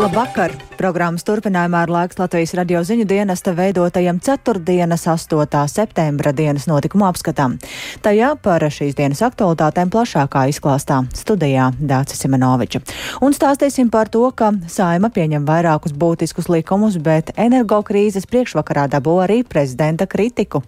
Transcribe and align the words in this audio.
Labvakar! 0.00 0.54
Programmas 0.78 1.26
turpinājumā 1.28 1.82
ar 1.84 1.90
laiks 1.92 2.16
Latvijas 2.16 2.54
radio 2.56 2.80
ziņu 2.88 3.04
dienesta 3.04 3.52
veidotajam 3.52 4.16
ceturtdienas 4.24 5.02
8. 5.12 5.58
septembra 5.68 6.32
dienas 6.32 6.64
notikumu 6.70 7.04
apskatām. 7.04 7.58
Tajā 8.00 8.30
par 8.40 8.64
šīs 8.72 8.96
dienas 8.96 9.20
aktualitātēm 9.26 9.92
plašākā 9.92 10.46
izklāstā 10.54 11.02
studijā 11.12 11.68
Dācis 11.76 12.24
Simenoviča. 12.24 12.80
Un 13.20 13.36
stāstīsim 13.36 13.92
par 13.92 14.08
to, 14.08 14.24
ka 14.32 14.54
Saima 14.72 15.12
pieņem 15.12 15.44
vairākus 15.44 15.92
būtiskus 15.92 16.48
likumus, 16.48 16.96
bet 16.96 17.34
energokrīzes 17.36 18.24
priekšvakarā 18.24 18.88
dabū 18.96 19.20
arī 19.26 19.42
prezidenta 19.44 20.08
kritiku. 20.08 20.64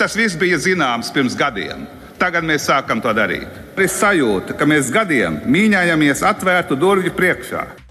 Tas 0.00 0.16
viss 0.16 0.40
bija 0.40 0.56
zināms 0.56 1.12
pirms 1.12 1.36
gadiem. 1.36 1.84
Tagad 2.16 2.48
mēs 2.48 2.70
sākam 2.72 3.04
to 3.04 3.12
darīt. 3.12 3.52
Ir 3.76 3.90
sajūta, 3.92 4.56
ka 4.56 4.64
mēs 4.64 4.88
gadiem 4.88 5.42
mīņājamies 5.44 6.24
atvērtu 6.24 6.80
durvju 6.80 7.12
priekšā. 7.12 7.83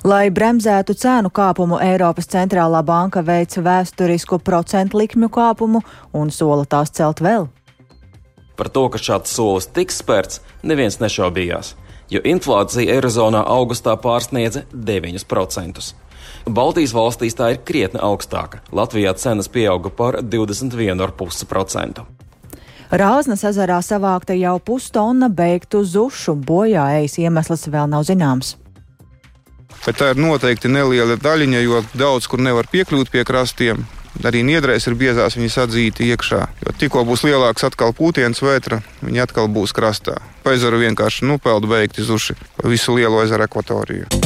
Lai 0.00 0.30
bremzētu 0.32 0.94
cēnu 0.96 1.28
kāpumu, 1.28 1.76
Eiropas 1.84 2.24
centrālā 2.32 2.80
banka 2.80 3.20
veic 3.20 3.52
vēsturisku 3.60 4.38
procentu 4.40 4.96
likmju 4.96 5.28
kāpumu 5.28 5.82
un 6.16 6.30
sola 6.32 6.64
tās 6.64 6.88
celt 6.96 7.20
vēl. 7.20 7.50
Par 8.56 8.70
to, 8.72 8.86
ka 8.88 8.96
šāds 9.00 9.34
solis 9.36 9.68
tiks 9.68 10.00
spērts, 10.00 10.40
neviens 10.64 10.96
nešaubījās, 11.02 11.74
jo 12.08 12.22
inflācija 12.24 12.96
Eirozonā 12.96 13.42
augustā 13.44 13.92
pārsniedza 14.00 14.64
9%. 14.72 15.92
Baltijas 16.48 16.96
valstīs 16.96 17.36
tā 17.36 17.50
ir 17.52 17.60
krietni 17.60 18.00
augstāka. 18.00 18.62
Latvijā 18.72 19.12
cenas 19.20 19.52
pieauga 19.52 19.92
par 19.92 20.22
21,5%. 20.24 22.06
Rāznas 22.90 23.44
ezerā 23.46 23.82
savākta 23.84 24.34
jau 24.34 24.56
pustonna 24.64 25.28
beigtu 25.28 25.84
zušu, 25.84 26.34
bojā 26.34 26.88
ejas 26.96 27.20
iemesls 27.20 27.68
vēl 27.68 27.92
nav 27.92 28.08
zināms. 28.08 28.56
Bet 29.86 29.96
tā 30.00 30.10
ir 30.12 30.20
noteikti 30.20 30.68
neliela 30.68 31.16
daļiņa, 31.16 31.64
jo 31.64 31.80
daudz 31.96 32.28
kur 32.28 32.42
nevar 32.44 32.68
piekļūt 32.70 33.12
pie 33.12 33.24
krastiem. 33.24 33.86
Arī 34.26 34.42
niedrēs 34.44 34.84
ir 34.90 34.98
biezās 35.00 35.38
viņas 35.38 35.56
atzīti 35.64 36.10
iekšā. 36.12 36.40
Jo 36.66 36.74
tikko 36.76 37.06
būs 37.08 37.24
lielāks 37.24 37.64
atkal 37.64 37.94
pūtiens 37.96 38.42
vētra, 38.44 38.82
viņi 39.00 39.24
atkal 39.24 39.48
būs 39.48 39.72
krastā. 39.76 40.18
Pa 40.44 40.56
ezeru 40.58 40.82
vienkārši 40.82 41.28
nupeld 41.30 41.68
beigti 41.70 42.04
zuši 42.04 42.36
visu 42.66 42.98
lielo 42.98 43.22
ezeru 43.24 43.48
ekvatoriju. 43.48 44.19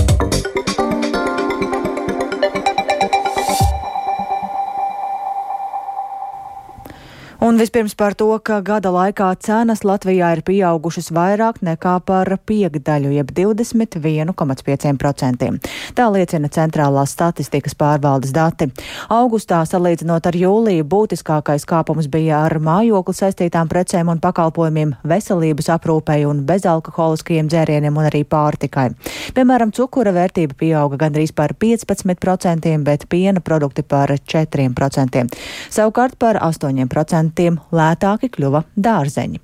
Un 7.44 7.60
vispirms 7.60 7.92
par 7.94 8.14
to, 8.16 8.38
ka 8.40 8.64
gada 8.64 8.88
laikā 8.88 9.26
cenas 9.36 9.84
Latvijā 9.84 10.32
ir 10.32 10.40
pieaugušas 10.46 11.10
vairāk 11.12 11.58
nekā 11.60 12.00
par 12.08 12.40
piekdaļu, 12.48 13.12
jeb 13.18 13.28
21,5%. 13.36 15.52
Tā 15.92 16.06
liecina 16.14 16.48
centrālās 16.48 17.12
statistikas 17.12 17.76
pārvaldes 17.76 18.32
dati. 18.32 18.72
Augustā, 19.12 19.60
salīdzinot 19.68 20.24
ar 20.24 20.32
jūliju, 20.40 20.88
būtiskākais 20.88 21.68
kāpums 21.68 22.08
bija 22.08 22.40
ar 22.46 22.56
mājokli 22.64 23.12
saistītām 23.18 23.68
precēm 23.68 24.08
un 24.14 24.22
pakalpojumiem, 24.24 24.96
veselības 25.04 25.68
aprūpei 25.76 26.24
un 26.24 26.48
bezalkoholiskajiem 26.48 27.52
dzērieniem 27.52 27.92
un 27.92 28.08
arī 28.08 28.24
pārtikai. 28.24 28.96
Piemēram, 29.36 29.68
cukura 29.76 30.16
vērtība 30.16 30.56
pieauga 30.64 30.96
gandrīz 31.04 31.36
par 31.36 31.52
15%, 31.60 32.72
bet 32.88 33.04
piena 33.12 33.44
produkti 33.44 33.84
par 33.84 34.16
4%. 34.16 35.28
Savukārt 35.68 36.16
par 36.16 36.40
8% 36.40 37.33
lētāki 37.74 38.30
kļuva 38.34 38.64
dārzeņi. 38.76 39.40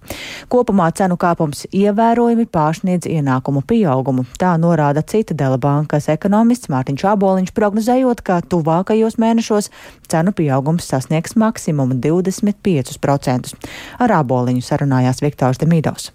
Kopumā 0.53 0.91
cenu 0.97 1.17
kāpums 1.21 1.67
ievērojami 1.71 2.47
pārsniedz 2.51 3.09
ienākumu 3.11 3.65
pieaugumu. 3.67 4.27
Tā 4.41 4.55
norāda 4.61 5.03
Citadela 5.03 5.59
bankas 5.61 6.09
ekonomists 6.13 6.71
Mārtiņš 6.71 7.07
Aboliņš, 7.15 7.55
prognozējot, 7.57 8.23
ka 8.27 8.41
tuvākajos 8.47 9.19
mēnešos 9.21 9.73
cenu 10.11 10.37
pieaugums 10.37 10.87
sasniegs 10.93 11.37
maksimumu 11.41 11.99
25%. 11.99 13.59
Ar 13.99 14.17
Aboliņu 14.21 14.65
sarunājās 14.65 15.23
Viktors 15.25 15.63
Demīdovs 15.63 16.13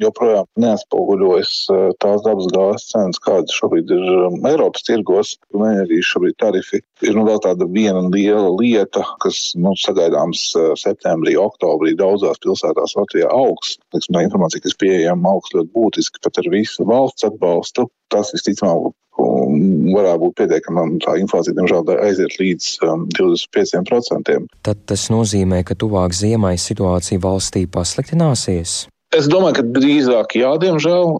joprojām 0.00 0.48
neatspoguļojas 0.60 1.52
eh, 1.74 1.86
tās 2.02 2.24
dabas 2.26 2.48
gāzes 2.54 2.88
cenas, 2.92 3.20
kādas 3.24 3.56
šobrīd 3.56 3.92
ir 3.94 4.06
um, 4.26 4.38
Eiropas 4.48 4.86
tirgos. 4.86 5.34
Enerģijas 5.54 6.12
šobrīd 6.14 6.38
tarifi 6.40 6.80
ir 7.06 7.16
nu, 7.16 7.24
vēl 7.28 7.40
tāda 7.44 7.68
viena 7.70 8.02
liela 8.08 8.50
lieta, 8.56 9.04
kas 9.24 9.50
nu, 9.58 9.74
sagaidāms 9.80 10.46
eh, 10.58 10.72
septembrī, 10.80 11.36
oktobrī 11.40 11.96
daudzās 11.98 12.40
pilsētās 12.44 12.96
Latvijā 12.98 13.30
augs. 13.34 13.76
Liksim, 13.94 14.16
no 14.16 14.24
informācija, 14.26 14.64
kas 14.66 14.78
pieejama 14.80 15.34
augs 15.34 15.54
ļoti 15.56 15.74
būtiski, 15.76 16.24
pat 16.24 16.42
ar 16.42 16.50
visu 16.52 16.88
valsts 16.88 17.28
atbalstu. 17.28 17.88
Tas 18.10 18.32
visticamāk 18.34 18.90
um, 19.20 19.90
varētu 19.94 20.22
būt 20.24 20.38
pietiekama. 20.40 20.86
Tā 21.04 21.16
inflācija, 21.20 21.54
diemžēl, 21.58 21.92
aiziet 22.02 22.38
līdz 22.40 22.70
um, 22.88 23.04
25%. 23.16 24.38
Tad 24.66 24.86
tas 24.90 25.08
nozīmē, 25.12 25.62
ka 25.66 25.76
tuvāk 25.78 26.16
ziemai 26.16 26.56
situācija 26.60 27.22
valstī 27.22 27.66
pasliktināsies. 27.70 28.80
Es 29.10 29.26
domāju, 29.26 29.56
ka 29.58 29.62
drīzāk 29.74 30.36
jā, 30.38 30.52
diemžēl. 30.62 31.16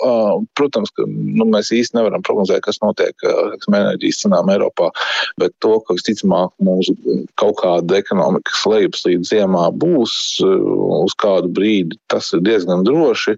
Protams, 0.55 0.93
ka 0.95 1.07
nu, 1.11 1.47
mēs 1.51 1.73
īsti 1.75 1.97
nevaram 1.99 2.23
prognozēt, 2.23 2.63
kas 2.63 2.79
notiek 2.85 3.25
ar 3.27 3.57
enerģijas 3.67 4.21
cenām 4.23 4.53
Eiropā, 4.55 4.93
bet 5.43 5.57
to, 5.65 5.73
ka 5.83 5.97
visticamāk 5.99 6.53
mums 6.63 6.93
kaut 7.41 7.59
kāda 7.59 7.99
ekonomikas 7.99 8.63
lejupslīde 8.71 9.27
ziemā 9.27 9.65
būs 9.83 10.15
uz 10.45 11.17
kādu 11.19 11.51
brīdi, 11.57 11.99
tas 12.13 12.31
ir 12.37 12.45
diezgan 12.47 12.85
droši. 12.87 13.35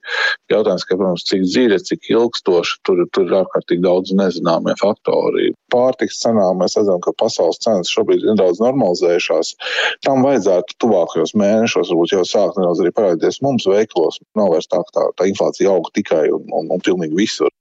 Jautājums, 0.53 0.85
ka, 0.85 1.01
protams, 1.01 1.25
cik 1.31 1.49
dziļi, 1.49 1.81
cik 1.89 2.12
ilgstoši, 2.12 2.77
tur, 2.85 3.01
tur 3.17 3.31
ir 3.31 3.39
ārkārtīgi 3.41 3.87
daudz 3.87 4.12
nezināmie 4.19 4.77
faktori. 4.83 5.55
Pārtiks 5.73 6.21
cenām 6.21 6.61
mēs 6.61 6.77
redzam, 6.77 7.01
ka 7.01 7.17
pasaules 7.17 7.62
cenas 7.65 7.89
šobrīd 7.89 8.21
ir 8.21 8.35
nedaudz 8.35 8.61
normalizējušās. 8.61 9.57
Tam 10.05 10.21
vajadzētu 10.29 10.77
tuvākajos 10.85 11.33
mēnešos 11.41 11.89
varbūt 11.95 12.17
jau 12.19 12.29
sākt 12.29 12.61
nedaudz 12.61 12.85
arī 12.85 12.93
parādīties 13.01 13.41
mums 13.41 13.65
veiklos 13.73 14.21
nav 14.43 14.53
vairs 14.55 14.71
tā, 14.71 14.83
ka 14.89 14.99
tā, 14.99 15.09
tā 15.19 15.31
inflācija 15.31 15.73
aug 15.73 15.91
tikai 15.97 16.27
un, 16.35 16.47
un, 16.51 16.71
un 16.75 16.85
pilnīgi 16.85 17.19
visur. 17.19 17.53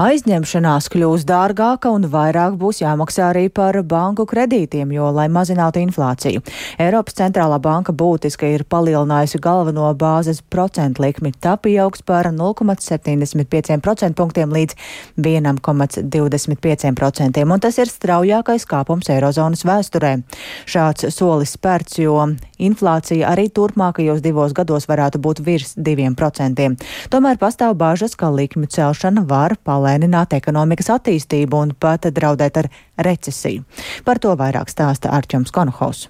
Aizņemšanās 0.00 0.86
kļūs 0.88 1.26
dārgāka 1.28 1.90
un 1.92 2.06
vairāk 2.08 2.54
būs 2.56 2.78
jāmaksā 2.80 3.26
arī 3.28 3.52
par 3.52 3.76
banku 3.84 4.24
kredītiem, 4.24 4.88
jo, 4.96 5.12
lai 5.12 5.28
mazinātu 5.28 5.84
inflāciju, 5.84 6.40
Eiropas 6.80 7.12
centrālā 7.18 7.58
banka 7.60 7.92
būtiski 7.92 8.54
ir 8.54 8.64
palielinājusi 8.64 9.36
galveno 9.44 9.92
bāzes 9.92 10.40
procentu 10.48 11.04
likmi. 11.04 11.36
Tā 11.36 11.60
pieaugs 11.60 12.00
par 12.08 12.32
0,75% 12.32 14.16
punktiem 14.16 14.48
līdz 14.56 14.72
1,25%, 15.20 17.44
un 17.44 17.60
tas 17.60 17.76
ir 17.76 17.92
straujākais 17.92 18.64
kāpums 18.72 19.12
Eirozonas 19.12 19.60
vēsturē. 19.68 20.24
Šāds 20.64 21.12
solis 21.12 21.52
spērts, 21.58 22.00
jo 22.00 22.16
inflācija 22.56 23.28
arī 23.28 23.52
turpmākajos 23.52 24.24
divos 24.24 24.56
gados 24.56 24.88
varētu 24.88 25.20
būt 25.20 25.44
virs 25.44 25.76
2%. 25.76 26.80
Tomēr 27.12 27.36
pastāv 27.36 27.76
bāžas, 27.76 28.16
ka 28.16 28.32
likmi 28.32 28.64
celšana 28.72 29.28
var 29.28 29.60
palīdzēt 29.60 29.81
palēnināt 29.82 30.36
ekonomikas 30.38 30.90
attīstību 30.96 31.58
un 31.58 31.74
pat 31.78 32.06
draudēt 32.14 32.62
ar 32.62 32.70
recesiju. 32.98 33.64
Par 34.04 34.18
to 34.22 34.34
vairāk 34.38 34.70
stāsta 34.70 35.12
Arčuns 35.12 35.52
Konohaus. 35.52 36.08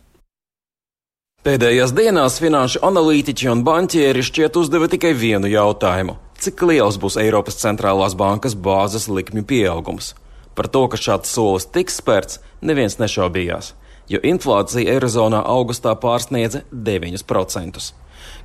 Pēdējās 1.42 1.90
dienās 1.90 2.38
finanšu 2.38 2.84
analītiķi 2.86 3.48
un 3.50 3.64
banķieri 3.66 4.22
šķiet 4.22 4.58
uzdeva 4.60 4.86
tikai 4.88 5.10
vienu 5.18 5.50
jautājumu- 5.50 6.16
cik 6.42 6.62
liels 6.62 6.98
būs 6.98 7.18
Eiropas 7.18 7.58
centrālās 7.58 8.14
bankas 8.14 8.54
bāzes 8.54 9.08
likmju 9.08 9.42
pieaugums? 9.42 10.14
Par 10.54 10.68
to, 10.68 10.86
ka 10.88 10.96
šāds 10.96 11.26
solis 11.26 11.66
tiks 11.66 12.00
spērts, 12.00 12.38
neviens 12.62 12.96
nešaubījās, 12.96 13.72
jo 14.08 14.18
inflācija 14.18 14.86
Eirozonā 14.94 15.42
augustā 15.44 15.96
pārsniedza 15.96 16.62
9%. 16.70 17.92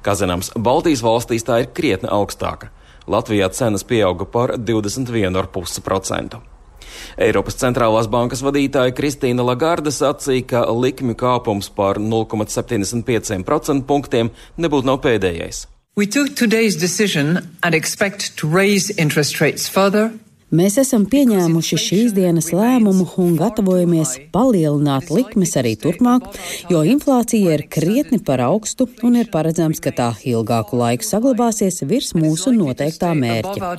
Kā 0.02 0.12
zināms, 0.16 0.52
Baltijas 0.56 1.02
valstīs 1.02 1.44
tā 1.44 1.60
ir 1.60 1.68
krietni 1.68 2.10
augstāka. 2.10 2.70
Latvijā 3.08 3.50
cenas 3.56 3.84
pieauga 3.88 4.28
par 4.28 4.58
21,5%. 4.58 6.40
Eiropas 7.18 7.58
centrālās 7.58 8.10
bankas 8.12 8.44
vadītāja 8.46 8.94
Kristīna 8.98 9.46
Lagarde 9.46 9.94
sacīja, 9.94 10.46
ka 10.52 10.62
likmju 10.70 11.16
kāpums 11.18 11.72
par 11.74 12.02
0,75% 12.02 13.88
punktiem 13.88 14.32
nebūtu 14.58 14.90
nav 14.92 15.02
pēdējais. 15.06 15.66
We 15.98 16.06
took 16.06 16.36
today's 16.36 16.76
decision 16.78 17.40
and 17.64 17.74
expect 17.74 18.38
to 18.38 18.48
raise 18.48 18.92
interest 19.02 19.42
rates 19.42 19.68
further 19.68 20.12
Mēs 20.48 20.78
esam 20.80 21.04
pieņēmuši 21.12 21.78
šīs 21.84 22.14
dienas 22.16 22.54
lēmumu 22.56 23.04
un 23.20 23.34
gatavojamies 23.36 24.14
palielināt 24.32 25.10
likmes 25.12 25.52
arī 25.60 25.74
turpmāk, 25.76 26.30
jo 26.72 26.86
inflācija 26.88 27.58
ir 27.58 27.66
krietni 27.68 28.22
par 28.24 28.40
augstu 28.46 28.88
un 29.04 29.20
ir 29.20 29.28
paredzams, 29.34 29.84
ka 29.84 29.92
tā 29.92 30.08
ilgāku 30.24 30.80
laiku 30.80 31.04
saglabāsies 31.04 31.84
virs 31.84 32.14
mūsu 32.16 32.56
noteiktā 32.56 33.12
mērķa. 33.12 33.76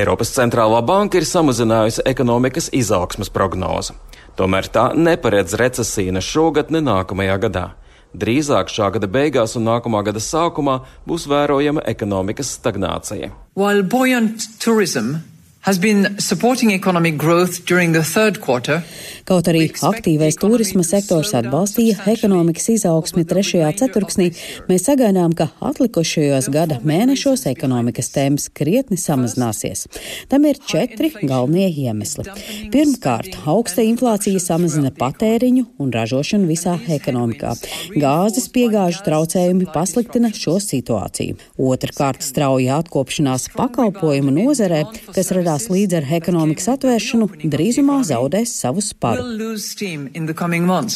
Eiropas 0.00 0.32
centrālā 0.32 0.80
banka 0.80 1.20
ir 1.20 1.28
samazinājusi 1.28 2.08
ekonomikas 2.08 2.72
izaugsmas 2.72 3.28
prognozi. 3.28 3.92
Tomēr 4.40 4.72
tā 4.72 4.94
neparedz 4.96 5.60
recesiju 5.60 6.16
ne 6.16 6.24
šogad, 6.24 6.72
ne 6.72 6.80
nākamajā 6.88 7.36
gadā. 7.44 7.68
Drīzāk 8.16 8.70
šā 8.72 8.90
gada 8.94 9.08
beigās 9.12 9.56
un 9.58 9.66
nākamā 9.68 10.00
gada 10.06 10.20
sākumā 10.22 10.78
būs 11.08 11.26
vērojama 11.28 11.82
ekonomikas 11.90 12.54
stagnācija. 12.56 13.32
While 13.58 13.84
buoyant 13.92 14.46
tourism 14.62 15.18
has 15.66 15.78
been 15.78 16.16
supporting 16.20 16.70
economic 16.70 17.16
growth 17.18 17.66
during 17.66 17.92
the 17.92 18.04
third 18.04 18.40
quarter, 18.40 18.82
Kaut 19.26 19.48
arī 19.50 19.64
aktīvais 19.82 20.36
turisma 20.38 20.84
sektors 20.86 21.32
atbalstīja 21.34 22.04
ekonomikas 22.12 22.68
izaugsmi 22.76 23.24
trešajā 23.26 23.72
ceturksnī, 23.80 24.28
mēs 24.68 24.84
sagaidām, 24.86 25.32
ka 25.34 25.48
atlikušajos 25.66 26.46
gada 26.54 26.76
mēnešos 26.86 27.42
ekonomikas 27.50 28.12
temps 28.14 28.46
krietni 28.54 28.94
samazināsies. 29.02 29.88
Tam 30.30 30.46
ir 30.46 30.60
četri 30.70 31.10
galvenie 31.24 31.66
iemesli. 31.72 32.22
Pirmkārt, 32.70 33.34
augsta 33.50 33.82
inflācija 33.82 34.38
samazina 34.44 34.92
patēriņu 34.94 35.66
un 35.82 35.90
ražošanu 35.96 36.46
visā 36.46 36.76
ekonomikā. 36.98 37.56
Gāzes 37.98 38.46
piegāžu 38.54 39.02
traucējumi 39.08 39.66
pasliktina 39.74 40.30
šo 40.30 40.60
situāciju. 40.62 41.34
Otrkārt, 41.58 42.22
strauja 42.22 42.78
atkopšanās 42.84 43.50
pakalpojumu 43.58 44.38
nozarē, 44.38 44.84
kas 45.10 45.34
radās 45.34 45.55
līdz 45.72 45.98
ar 45.98 46.08
ekonomikas 46.18 46.68
atvēršanu, 46.76 47.28
drīzumā 47.52 48.02
zaudēs 48.06 48.52
savus 48.60 48.92
spārus 48.92 49.24
varu. 49.24 50.88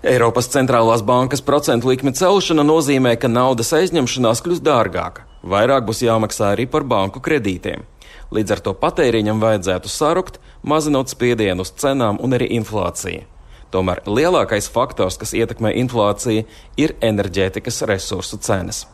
Eiropas 0.00 0.48
centrālās 0.48 1.02
bankas 1.04 1.42
procentu 1.44 1.90
likmi 1.90 2.12
celšana 2.16 2.64
nozīmē, 2.64 3.16
ka 3.20 3.28
naudas 3.28 3.72
aizņemšanās 3.76 4.40
kļūs 4.46 4.62
dārgāka. 4.64 5.26
Vairāk 5.42 5.84
būs 5.88 6.04
jāmaksā 6.06 6.54
arī 6.54 6.66
par 6.70 6.86
banku 6.88 7.20
kredītiem. 7.20 7.84
Līdz 8.30 8.54
ar 8.54 8.62
to 8.64 8.74
patēriņam 8.78 9.42
vajadzētu 9.42 9.90
sarukt, 9.90 10.38
mazinot 10.62 11.10
spiedienu 11.12 11.66
uz 11.66 11.74
cenām 11.82 12.20
un 12.22 12.38
arī 12.38 12.48
inflāciju. 12.60 13.26
Tomēr 13.70 14.02
lielākais 14.06 14.70
faktors, 14.72 15.18
kas 15.20 15.34
ietekmē 15.36 15.74
inflāciju, 15.84 16.46
ir 16.80 16.96
enerģētikas 17.06 17.84
resursu 17.90 18.40
cenas. 18.42 18.86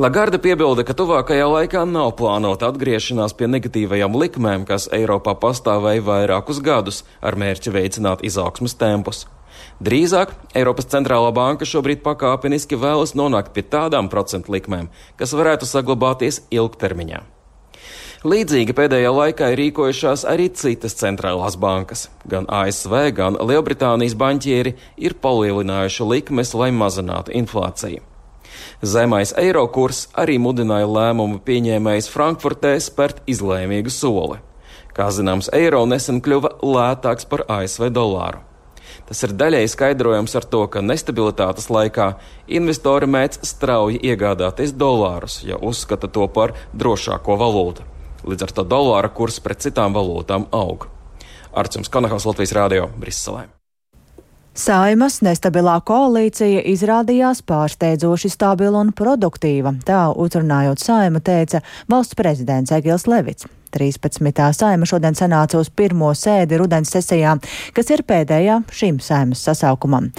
Lagarde 0.00 0.38
piebilda, 0.40 0.86
ka 0.88 0.94
tuvākajā 0.96 1.44
laikā 1.52 1.82
nav 1.84 2.14
plānota 2.16 2.70
atgriešanās 2.72 3.34
pie 3.36 3.44
negatīvajām 3.52 4.14
likmēm, 4.16 4.62
kas 4.64 4.86
Eiropā 4.88 5.34
pastāvēja 5.36 6.00
vairākus 6.06 6.62
gadus 6.64 7.02
ar 7.20 7.36
mērķi 7.36 7.74
veicināt 7.74 8.22
izaugsmas 8.24 8.72
tempus. 8.80 9.26
Drīzāk 9.84 10.32
Eiropas 10.56 10.88
centrālā 10.88 11.28
banka 11.36 11.68
šobrīd 11.68 12.00
pakāpeniski 12.06 12.78
vēlas 12.80 13.12
nonākt 13.20 13.52
pie 13.52 13.66
tādām 13.68 14.08
procentu 14.08 14.54
likmēm, 14.54 14.88
kas 15.20 15.34
varētu 15.36 15.68
saglabāties 15.68 16.40
ilgtermiņā. 16.48 17.20
Līdzīgi 18.24 18.72
pēdējā 18.78 19.10
laikā 19.12 19.50
ir 19.52 19.60
rīkojušās 19.60 20.24
arī 20.30 20.46
citas 20.56 20.96
centrālās 20.96 21.58
bankas. 21.60 22.06
Gan 22.24 22.48
ASV, 22.48 22.94
gan 23.18 23.36
Lielbritānijas 23.36 24.16
banķieri 24.16 24.72
ir 24.96 25.18
palielinājuši 25.20 26.08
likmes, 26.14 26.54
lai 26.56 26.70
mazinātu 26.72 27.36
inflāciju. 27.42 28.06
Zemais 28.82 29.30
eiro 29.38 29.62
kurs 29.70 30.08
arī 30.18 30.40
mudināja 30.42 30.88
lēmumu 30.90 31.36
pieņēmējs 31.46 32.08
Frankfurtē 32.10 32.72
spērt 32.82 33.20
izlēmīgu 33.30 33.92
soli. 33.94 34.40
Kā 34.90 35.06
zināms, 35.14 35.52
eiro 35.54 35.84
nesen 35.86 36.18
kļuva 36.18 36.56
lētāks 36.66 37.28
par 37.30 37.44
ASV 37.46 37.92
dolāru. 37.94 38.42
Tas 39.06 39.22
ir 39.22 39.36
daļēji 39.38 39.70
skaidrojams 39.70 40.34
ar 40.34 40.48
to, 40.50 40.64
ka 40.66 40.82
nestabilitātes 40.82 41.70
laikā 41.70 42.08
investori 42.58 43.06
mēdz 43.06 43.44
strauji 43.52 44.02
iegādāties 44.02 44.74
dolārus, 44.74 45.44
ja 45.46 45.62
uzskata 45.62 46.10
to 46.10 46.26
par 46.26 46.56
drošāko 46.74 47.38
valūtu. 47.38 47.86
Līdz 48.26 48.50
ar 48.50 48.58
to 48.58 48.66
dolāra 48.66 49.14
kurs 49.14 49.38
pret 49.38 49.62
citām 49.62 49.94
valūtām 49.94 50.50
aug. 50.50 50.90
Arcums 51.54 51.86
Kanahals 51.86 52.26
Latvijas 52.26 52.58
Rādio 52.58 52.90
Briselē. 52.98 53.46
Saimas 54.52 55.22
nestabilā 55.24 55.78
koalīcija 55.88 56.60
izrādījās 56.68 57.40
pārsteidzoši 57.48 58.28
stabila 58.34 58.82
un 58.84 58.90
produktīva, 58.92 59.72
tā 59.88 60.02
uzrunājot 60.12 60.84
saimu 60.84 61.24
teica 61.24 61.62
valsts 61.88 62.18
prezidents 62.18 62.74
Egils 62.76 63.08
Levits. 63.08 63.48
13. 63.72 64.52
saima 64.52 64.86
šodien 64.86 65.16
sanāca 65.16 65.56
uz 65.60 65.70
pirmo 65.72 66.10
sēdi 66.16 66.58
rudens 66.60 66.92
sesijā, 66.92 67.32
kas 67.72 67.90
ir 67.94 68.02
pēdējā 68.08 68.58
šim 68.72 68.98
saimas 69.00 69.40
sasaukumam. 69.46 70.10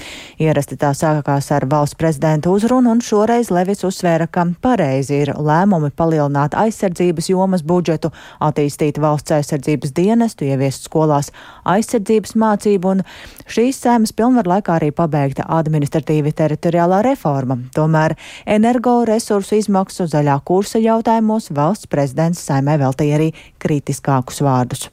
Ierasti 0.41 0.77
tā 0.81 0.93
sākās 0.97 1.51
ar 1.53 1.67
valsts 1.69 1.97
prezidenta 1.99 2.49
uzrunu, 2.49 2.95
un 2.95 3.03
šoreiz 3.05 3.51
Levis 3.53 3.85
uzsvēra, 3.85 4.27
ka 4.27 4.47
pareizi 4.63 5.21
ir 5.21 5.33
lēmumi 5.37 5.91
palielināt 5.93 6.57
aizsardzības 6.57 7.29
jomas 7.29 7.61
budžetu, 7.61 8.09
attīstīt 8.41 8.97
valsts 9.03 9.35
aizsardzības 9.37 9.93
dienestu, 9.93 10.47
ieviest 10.49 10.89
skolās 10.89 11.29
aizsardzības 11.69 12.33
mācību, 12.39 12.95
un 12.95 13.05
šīs 13.45 13.83
saimas 13.85 14.15
pilnvar 14.17 14.49
laikā 14.49 14.79
arī 14.79 14.89
pabeigta 14.95 15.45
administratīvi 15.59 16.33
teritoriālā 16.33 17.03
reforma. 17.05 17.59
Tomēr 17.75 18.17
energoresursu 18.57 19.61
izmaksu 19.61 20.09
zaļā 20.09 20.39
kursa 20.47 20.81
jautājumos 20.81 21.51
valsts 21.53 21.89
prezidents 21.91 22.41
saimē 22.47 22.79
veltīja 22.81 23.19
arī 23.19 23.31
kritiskākus 23.61 24.41
vārdus. 24.43 24.87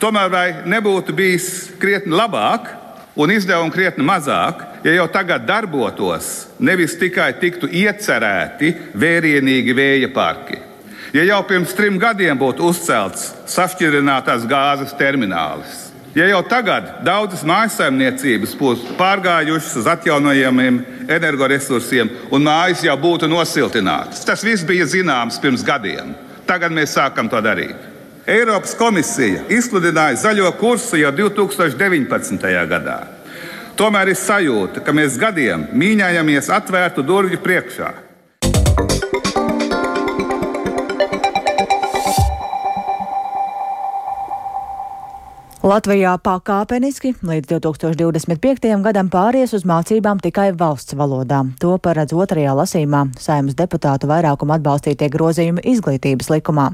Tomēr 0.00 0.28
vai 0.32 0.46
nebūtu 0.68 1.14
bijis 1.16 1.48
krietni 1.80 2.12
labāk 2.16 2.68
un 3.16 3.32
izdevumi 3.32 3.72
krietni 3.72 4.04
mazāk, 4.04 4.60
ja 4.84 4.98
jau 4.98 5.06
tagad 5.08 5.46
darbotos, 5.48 6.50
nevis 6.60 6.98
tikai 7.00 7.30
tiktu 7.40 7.70
iecerēti 7.70 8.74
vērienīgi 8.94 9.76
vēja 9.76 10.12
parki? 10.12 10.60
Ja 11.16 11.24
jau 11.24 11.40
pirms 11.48 11.72
trim 11.72 11.96
gadiem 12.02 12.36
būtu 12.36 12.66
uzcelts 12.68 13.30
sašķirinātās 13.48 14.44
gāzes 14.50 14.92
terminālis, 14.98 15.86
Ja 16.16 16.24
jau 16.30 16.38
tagad 16.48 17.02
daudzas 17.04 17.42
mājsaimniecības 17.44 18.54
būtu 18.56 18.94
pārgājušas 18.96 19.74
uz 19.82 19.88
atjaunojamiem 19.92 20.78
energoresursiem 21.12 22.08
un 22.32 22.46
mājas 22.46 22.86
jau 22.86 22.94
būtu 22.96 23.28
nosiltinātas, 23.28 24.22
tas 24.24 24.40
viss 24.46 24.64
bija 24.64 24.86
zināms 24.88 25.36
pirms 25.42 25.60
gadiem. 25.66 26.14
Tagad 26.46 26.74
mēs 26.74 26.94
sākam 26.94 27.28
to 27.30 27.40
darīt. 27.42 27.76
Eiropas 28.26 28.74
komisija 28.78 29.44
izsludināja 29.54 30.18
zaļo 30.18 30.50
kursu 30.58 30.98
jau 30.98 31.12
2019. 31.14 32.46
gadā. 32.70 32.98
Tomēr 33.76 34.10
ir 34.10 34.18
sajūta, 34.18 34.80
ka 34.82 34.94
mēs 34.96 35.18
gadiem 35.20 35.66
mīņājamies 35.76 36.48
atvērtu 36.54 37.04
durvju 37.06 37.38
priekšā. 37.44 37.92
Latvijā 45.66 46.12
pakāpeniski 46.22 47.10
līdz 47.26 47.56
2025. 47.56 48.68
gadam 48.84 49.08
pāries 49.10 49.50
uz 49.56 49.64
mācībām 49.66 50.20
tikai 50.22 50.52
valsts 50.54 50.94
valodā. 50.94 51.40
To 51.58 51.72
paredz 51.82 52.14
otrajā 52.14 52.52
lasīmā 52.54 53.00
saimnes 53.18 53.56
deputātu 53.58 54.06
vairākuma 54.06 54.60
atbalstītie 54.60 55.08
grozījumi 55.10 55.64
izglītības 55.66 56.30
likumā. 56.30 56.68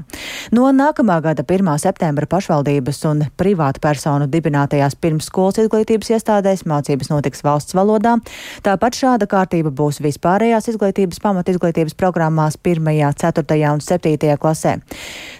No 0.53 0.69
nākamā 0.69 1.15
gada 1.25 1.41
1. 1.41 1.71
septembra 1.81 2.29
pašvaldības 2.29 3.01
un 3.09 3.23
privātu 3.33 3.81
personu 3.81 4.27
dibinātajās 4.29 4.93
pirmsskolas 5.01 5.63
izglītības 5.63 6.13
iestādēs 6.13 6.61
mācības 6.69 7.09
notiks 7.09 7.41
valsts 7.41 7.73
valodā. 7.73 8.19
Tāpat 8.61 9.01
šāda 9.01 9.25
kārtība 9.25 9.73
būs 9.73 10.03
vispārējās 10.05 10.69
izglītības 10.75 11.23
pamat 11.25 11.49
izglītības 11.49 11.97
programmās 11.97 12.61
1., 12.61 12.93
4. 13.25 13.59
un 13.73 13.81
7. 13.81 14.37
klasē. 14.37 14.77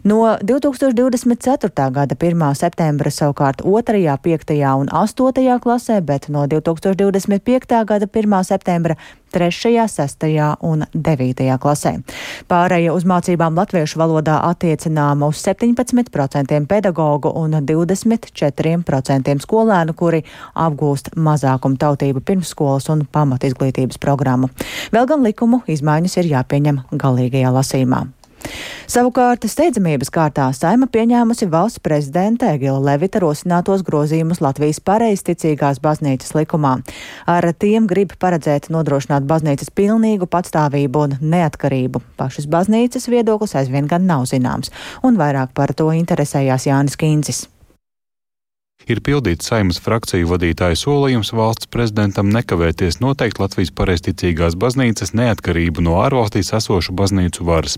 No 0.10 0.40
2024. 0.42 1.90
gada 2.02 2.18
1. 2.18 2.50
septembra 2.58 3.14
savukārt 3.14 3.43
savukārt 3.44 3.62
2., 3.64 4.18
5. 4.22 4.78
un 4.80 4.88
8. 4.88 5.60
klasē, 5.60 6.02
bet 6.02 6.30
no 6.30 6.46
2025. 6.48 7.86
gada 7.86 8.08
1. 8.08 8.44
septembra 8.44 8.96
3., 9.32 9.88
6. 9.88 10.58
un 10.62 10.86
9. 10.94 11.58
klasē. 11.60 12.04
Pārējie 12.48 12.92
uz 12.94 13.04
mācībām 13.04 13.56
latviešu 13.58 14.00
valodā 14.00 14.40
attiecināma 14.48 15.28
uz 15.28 15.44
17% 15.44 16.66
pedagoģu 16.68 17.34
un 17.36 17.52
24% 17.60 19.38
skolēnu, 19.42 19.94
kuri 19.94 20.24
apgūst 20.56 21.16
mazākumu 21.16 21.78
tautību 21.78 22.22
pirmsskolas 22.22 22.90
un 22.90 23.06
pamatizglītības 23.12 24.00
programmu. 24.00 24.50
Vēl 24.92 25.08
gan 25.08 25.24
likumu 25.24 25.64
izmaiņas 25.68 26.18
ir 26.22 26.36
jāpieņem 26.38 26.84
galīgajā 26.92 27.52
lasīmā. 27.52 28.06
Savukārt 28.84 29.46
steidzamības 29.48 30.10
kārtā 30.12 30.50
saima 30.52 30.90
pieņēmusi 30.92 31.48
valsts 31.52 31.80
prezidenta 31.84 32.50
Egila 32.52 32.82
Levita 32.84 33.22
rosinātos 33.24 33.84
grozījumus 33.88 34.42
Latvijas 34.44 34.82
pareizticīgās 34.84 35.80
baznīcas 35.84 36.36
likumā. 36.36 36.74
Ar 37.32 37.48
tiem 37.56 37.88
grib 37.88 38.18
paredzēt 38.20 38.68
nodrošināt 38.74 39.24
baznīcas 39.30 39.72
pilnīgu 39.72 40.28
patstāvību 40.28 41.08
un 41.08 41.18
neatkarību. 41.22 42.04
Pašas 42.20 42.50
baznīcas 42.52 43.08
viedoklis 43.08 43.56
aizvien 43.56 43.88
gan 43.88 44.04
nav 44.10 44.28
zināms, 44.28 44.74
un 45.04 45.16
vairāk 45.20 45.56
par 45.56 45.72
to 45.72 45.88
interesējās 45.96 46.68
Jānis 46.68 47.00
Kīncis. 47.00 47.46
Ir 48.90 49.02
pildīts 49.04 49.48
saimas 49.50 49.80
frakciju 49.84 50.28
vadītāja 50.30 50.78
solījums 50.80 51.34
valsts 51.36 51.70
prezidentam 51.72 52.30
nekavēties 52.34 53.00
noteikt 53.04 53.40
Latvijas 53.42 53.72
pareizticīgās 53.76 54.58
baznīcas 54.60 55.14
neatkarību 55.18 55.84
no 55.86 55.98
ārvalstīs 56.04 56.54
esošu 56.58 56.96
baznīcu 56.98 57.46
varas. 57.48 57.78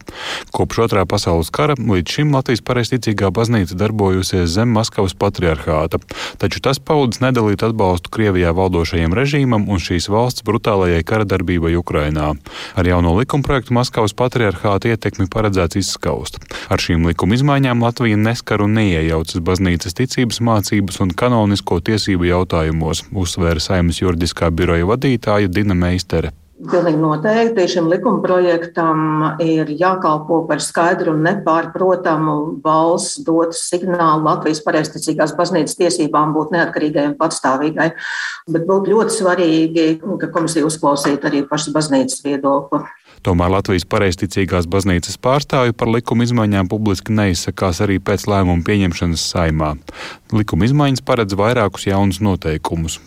Kopš 0.56 0.82
otrā 0.88 1.06
pasaules 1.10 1.52
kara 1.54 1.78
līdz 1.80 2.18
šim 2.18 2.34
Latvijas 2.36 2.64
pareizticīgā 2.66 3.32
baznīca 3.36 3.78
darbojusies 3.80 4.52
zem 4.56 4.74
Maskavas 4.76 5.16
patriarchāta, 5.18 6.02
taču 6.42 6.62
tas 6.64 6.80
paudis 6.80 7.22
nedalīt 7.24 7.64
atbalstu 7.66 8.14
Krievijā 8.16 8.54
valdošajam 8.56 9.16
režīmam 9.16 9.70
un 9.72 9.82
šīs 9.82 10.10
valsts 10.12 10.46
brutālajai 10.48 11.04
karadarbībai 11.08 11.76
Ukrainā. 11.80 12.34
Ar 12.76 12.88
jauno 12.88 13.16
likumprojektu 13.20 13.76
Maskavas 13.76 14.16
patriarchāta 14.18 14.94
ietekmi 14.94 15.30
paredzēts 15.32 15.80
izskaust. 15.82 16.42
Ar 16.66 16.82
šīm 16.82 17.04
likuma 17.06 17.38
izmaiņām 17.38 17.84
Latvija 17.86 18.18
neskar 18.18 18.64
un 18.66 18.74
neiejaucas 18.80 19.44
baznīcas 19.46 19.98
ticības 20.00 20.42
mācības 20.42 20.98
un 21.06 21.12
kanonisko 21.14 21.78
tiesību 21.86 22.32
jautājumos, 22.32 23.04
uzsvēra 23.14 23.62
saimnes 23.62 24.02
juridiskā 24.02 24.50
biroja 24.50 24.88
vadītāja 24.90 25.52
Dina 25.52 25.78
Meistere. 25.78 26.34
Pilnīgi 26.56 26.98
noteikti 27.02 27.66
šim 27.68 27.90
likuma 27.92 28.22
projektam 28.24 29.00
ir 29.44 29.68
jākalpo 29.76 30.38
par 30.48 30.62
skaidru 30.64 31.12
un 31.12 31.26
nepārprotamu 31.28 32.36
valsts 32.64 33.20
dotu 33.28 33.60
signālu 33.60 34.24
Latvijas 34.24 34.64
pareizticīgās 34.64 35.36
baznīcas 35.36 35.76
tiesībām 35.82 36.32
būt 36.34 36.56
neatkarīgai 36.56 37.10
un 37.12 37.18
patstāvīgai. 37.20 37.90
Bet 38.56 38.66
būtu 38.70 38.94
ļoti 38.96 39.18
svarīgi, 39.18 39.88
ka 40.22 40.32
komisija 40.32 40.66
uzklausītu 40.66 41.28
arī 41.28 41.44
pašas 41.50 41.76
baznīcas 41.76 42.24
viedokli. 42.24 42.86
Tomēr 43.26 43.50
Latvijas 43.50 43.88
pareizticīgās 43.90 44.68
baznīcas 44.70 45.18
pārstāvji 45.18 45.74
par 45.74 45.90
likuma 45.90 46.28
izmaiņām 46.28 46.68
publiski 46.70 47.16
neizsakās 47.18 47.80
arī 47.82 47.98
pēc 47.98 48.28
lēmuma 48.30 48.62
pieņemšanas 48.68 49.24
saimā. 49.32 49.72
Likuma 50.36 50.68
izmaiņas 50.68 51.02
paredz 51.08 51.34
vairākus 51.40 51.88
jaunus 51.90 52.22
noteikumus. 52.22 53.00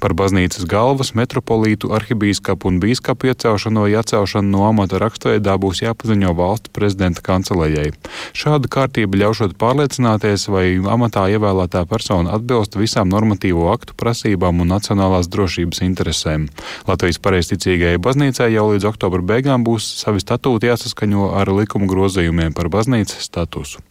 Par 0.00 0.14
baznīcas 0.16 0.66
galvas, 0.68 1.12
metropolītu, 1.18 1.90
arhibīskapu 1.96 2.70
un 2.70 2.80
bīskapu 2.82 3.30
iecelšanu 3.30 3.86
vai 3.86 3.94
atcelšanu 4.00 4.50
no 4.50 4.64
amata 4.68 5.00
rakstveidā 5.02 5.56
būs 5.60 5.82
jāpaziņo 5.84 6.32
valsts 6.36 6.72
prezidenta 6.76 7.22
kancelējai. 7.26 7.92
Šāda 8.36 8.70
kārtība 8.72 9.20
ļaušot 9.22 9.56
pārliecināties, 9.60 10.48
vai 10.52 10.66
amatā 10.80 11.26
ievēlētā 11.34 11.84
persona 11.90 12.36
atbilst 12.36 12.78
visām 12.78 13.10
normatīvo 13.12 13.68
aktu 13.72 13.96
prasībām 13.98 14.62
un 14.64 14.72
nacionālās 14.74 15.30
drošības 15.32 15.82
interesēm. 15.86 16.48
Latvijas 16.88 17.20
pareizticīgajai 17.22 18.02
baznīcai 18.02 18.50
jau 18.54 18.68
līdz 18.72 18.88
oktobra 18.92 19.24
beigām 19.32 19.64
būs 19.66 19.88
savi 20.02 20.22
statūti 20.22 20.70
jāsaskaņo 20.70 21.32
ar 21.40 21.52
likuma 21.52 21.88
grozījumiem 21.90 22.54
par 22.56 22.70
baznīcas 22.72 23.28
statusu. 23.30 23.82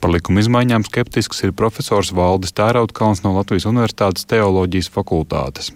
Par 0.00 0.12
likuma 0.14 0.44
izmaiņām 0.44 0.86
skeptisks 0.88 1.44
ir 1.46 1.56
profesors 1.56 2.12
Valdis 2.14 2.54
Tērautkalns 2.56 3.24
no 3.24 3.34
Latvijas 3.38 3.68
Universitātes 3.70 4.28
teoloģijas 4.30 4.92
fakultātes. 4.94 5.33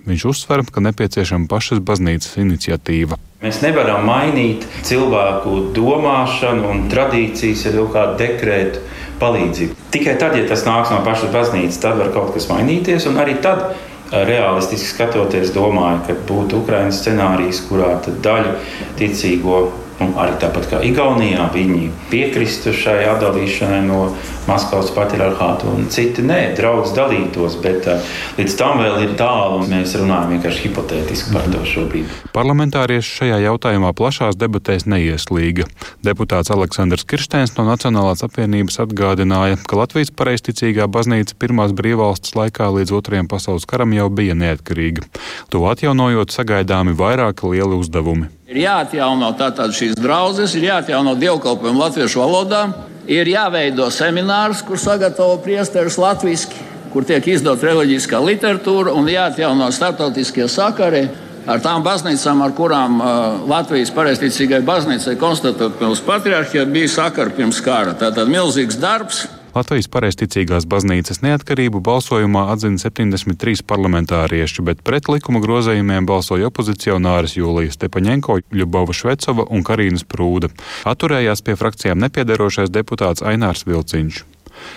Viņš 0.09 0.27
uzsver, 0.31 0.65
ka 0.73 0.83
nepieciešama 0.85 1.49
pašas 1.51 1.83
baznīcas 1.85 2.39
iniciatīva. 2.43 3.19
Mēs 3.43 3.61
nevaram 3.63 4.07
mainīt 4.09 4.65
cilvēku 4.87 5.69
domāšanu 5.77 6.73
un 6.73 6.87
tradīcijas 6.91 7.69
ar 7.71 7.77
kaut 7.79 7.93
kādu 7.95 8.17
dekrētu 8.23 8.83
palīdzību. 9.21 9.77
Tikai 9.95 10.17
tad, 10.19 10.35
ja 10.39 10.47
tas 10.49 10.65
nāks 10.67 10.91
no 10.95 11.03
pašas 11.07 11.31
baznīcas, 11.35 11.79
tad 11.83 12.01
var 12.01 12.11
kaut 12.15 12.33
kas 12.35 12.49
mainīties. 12.51 13.07
Un 13.11 13.21
arī 13.23 13.37
tad 13.43 13.77
realistiski 14.13 14.89
skatoties, 14.89 15.53
domāju, 15.55 16.01
ka 16.07 16.17
būtu 16.29 16.63
Ukraiņas 16.63 17.03
scenārijs, 17.03 17.63
kurā 17.69 17.93
daļa 18.25 18.57
ticīgo 18.99 19.61
Un 19.99 20.13
arī 20.15 20.37
tāpat 20.39 20.69
kā 20.71 20.79
Igaunijā, 20.87 21.49
viņi 21.51 21.89
piekristu 22.13 22.71
šai 22.77 23.01
atdalīšanai 23.11 23.81
no 23.89 24.03
Maskavas 24.47 24.93
patriarchāta, 24.95 25.67
un 25.69 25.89
citi 25.93 26.23
nē, 26.25 26.55
draugs 26.57 26.95
dalītos. 26.97 27.59
Bet 27.65 27.89
uh, 27.91 28.05
līdz 28.39 28.55
tam 28.61 28.79
vēl 28.79 29.03
ir 29.05 29.17
tālu, 29.19 29.59
un 29.59 29.73
mēs 29.73 29.97
runājam 29.99 30.37
vienkārši 30.37 30.63
hipotētiski 30.69 31.35
par 31.35 31.51
to 31.51 31.65
šobrīd. 31.67 32.15
Parlamentārieši 32.37 33.13
šajā 33.19 33.41
jautājumā 33.49 33.91
plašās 33.99 34.39
debatēs 34.39 34.87
neieslīga. 34.87 35.67
Deputāts 36.07 36.55
Aleksandrs 36.55 37.05
Kirsteins 37.09 37.57
no 37.59 37.67
Nacionālās 37.67 38.23
apvienības 38.25 38.79
atgādināja, 38.87 39.59
ka 39.67 39.83
Latvijas 39.83 40.15
pareizticīgā 40.15 40.87
baznīca 40.87 41.37
pirmās 41.43 41.75
brīvvalsts 41.77 42.39
laikā 42.39 42.71
līdz 42.79 42.95
otrajam 43.03 43.29
pasaules 43.29 43.67
karam 43.69 43.99
jau 43.99 44.09
bija 44.09 44.39
neatkarīga. 44.39 45.11
To 45.51 45.67
atjaunojot, 45.69 46.33
sagaidāmi 46.33 46.95
vairāki 46.97 47.51
lieli 47.51 47.83
uzdevumi. 47.83 48.38
Ir 48.49 48.63
jāatjauno 48.63 49.27
tātad 49.37 49.75
šīs 49.77 49.99
draudzes, 50.01 50.55
ir 50.57 50.63
jāatjauno 50.71 51.13
dievkalpojumi 51.21 51.83
latviešu 51.83 52.23
valodā, 52.23 52.63
ir 53.05 53.29
jāveido 53.29 53.91
seminārs, 53.93 54.63
kur 54.65 54.81
sagatavo 54.81 55.35
priesterus 55.45 55.99
latviešu, 56.01 56.63
kur 56.89 57.05
tiek 57.05 57.29
izdot 57.29 57.61
reliģiskā 57.61 58.17
literatūra 58.25 58.95
un 58.97 59.11
jāatjauno 59.13 59.69
starptautiskie 59.69 60.49
sakari 60.49 61.03
ar 61.45 61.61
tām 61.61 61.85
baznīcām, 61.85 62.41
ar 62.41 62.55
kurām 62.57 62.97
uh, 62.97 63.11
Latvijas 63.53 63.93
pareizticīgai 63.93 64.63
baznīcai 64.65 65.19
konstatēt 65.21 65.77
pilsētas 65.77 66.07
patriarhija 66.09 66.65
bija 66.73 66.95
sakari 66.95 67.37
pirms 67.37 67.61
kara. 67.61 67.93
Tātad 68.01 68.33
milzīgs 68.33 68.81
darbs. 68.81 69.27
Latvijas 69.59 69.89
pareizticīgās 69.91 70.69
baznīcas 70.71 71.19
neatkarību 71.25 71.81
balsojumā 71.83 72.45
atzina 72.53 72.79
73 72.79 73.65
parlamentārieši, 73.67 74.63
bet 74.69 74.85
pret 74.87 75.11
likuma 75.11 75.43
grozējumiem 75.43 76.07
balsoja 76.07 76.47
opozicionāris 76.53 77.35
Jūlijas 77.41 77.75
Stepaņenko, 77.75 78.39
Ļubova 78.55 78.95
Švecova 78.95 79.49
un 79.51 79.67
Karīnas 79.67 80.07
Prūda. 80.07 80.53
Atturējās 80.87 81.43
pie 81.43 81.59
frakcijām 81.59 81.99
nepiedarošais 82.07 82.71
deputāts 82.71 83.27
Ainārs 83.27 83.67
Vilciņš. 83.67 84.25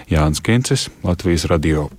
Jānis 0.09 0.41
Kincis, 0.41 0.89
Latvijas 1.05 1.45
radio. 1.51 1.89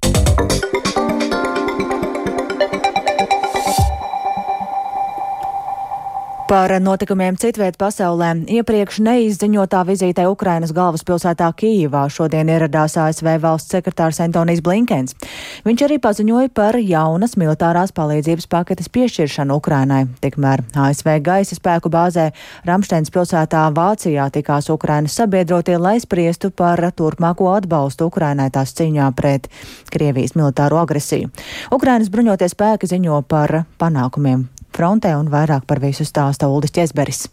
Par 6.52 6.68
notikumiem 6.84 7.32
citviet 7.40 7.78
pasaulē 7.80 8.34
iepriekš 8.44 8.98
neizziņotā 9.00 9.78
vizītē 9.88 10.26
Ukrainas 10.28 10.74
galvaspilsētā 10.76 11.46
Kīvā 11.56 12.02
šodien 12.12 12.50
ieradās 12.52 12.98
ASV 13.00 13.38
valsts 13.40 13.72
sekretārs 13.72 14.20
Antonijs 14.20 14.60
Blinkens. 14.60 15.16
Viņš 15.64 15.86
arī 15.86 15.96
paziņoja 16.04 16.52
par 16.52 16.76
jaunas 16.76 17.38
militārās 17.40 17.96
palīdzības 17.96 18.50
paketes 18.52 18.92
piešķiršanu 18.92 19.56
Ukrainai. 19.62 20.02
Tikmēr 20.20 20.66
ASV 20.76 21.14
gaisa 21.24 21.56
spēku 21.56 21.88
bāzē 21.88 22.28
Ramsteins 22.68 23.08
pilsētā 23.08 23.64
Vācijā 23.72 24.28
tikās 24.36 24.68
Ukrainas 24.76 25.16
sabiedrotie, 25.16 25.80
lai 25.80 25.96
spriestu 26.04 26.52
par 26.52 26.84
turpmāko 26.92 27.48
atbalstu 27.56 28.12
Ukrainai 28.12 28.52
tās 28.52 28.76
cīņā 28.76 29.08
pret 29.16 29.48
Krievijas 29.88 30.36
militāro 30.36 30.84
agresiju. 30.84 31.32
Ukrainas 31.72 32.12
bruņoties 32.12 32.52
spēki 32.52 32.92
ziņo 32.92 33.24
par 33.24 33.62
panākumiem 33.80 34.50
frontē 34.76 35.14
un 35.18 35.30
vairāk 35.32 35.68
par 35.68 35.80
visu 35.82 36.04
stāsta 36.08 36.48
Uldis 36.48 36.74
Česberis. 36.74 37.26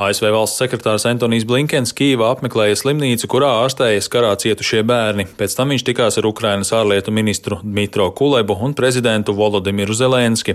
ASV 0.00 0.30
valsts 0.32 0.56
sekretārs 0.56 1.04
Antonijs 1.04 1.44
Blinkens 1.44 1.90
Kīvā 1.92 2.30
apmeklēja 2.32 2.78
slimnīcu, 2.80 3.28
kurā 3.28 3.50
ārstējas 3.66 4.06
karā 4.08 4.30
cietušie 4.40 4.80
bērni. 4.88 5.26
Pēc 5.36 5.52
tam 5.58 5.74
viņš 5.74 5.82
tikās 5.84 6.16
ar 6.16 6.24
Ukrainas 6.24 6.70
ārlietu 6.72 7.12
ministru 7.12 7.58
Dmitro 7.60 8.06
Kulebu 8.16 8.56
un 8.64 8.72
prezidentu 8.72 9.34
Volodimiru 9.36 9.92
Zelenski. 9.92 10.54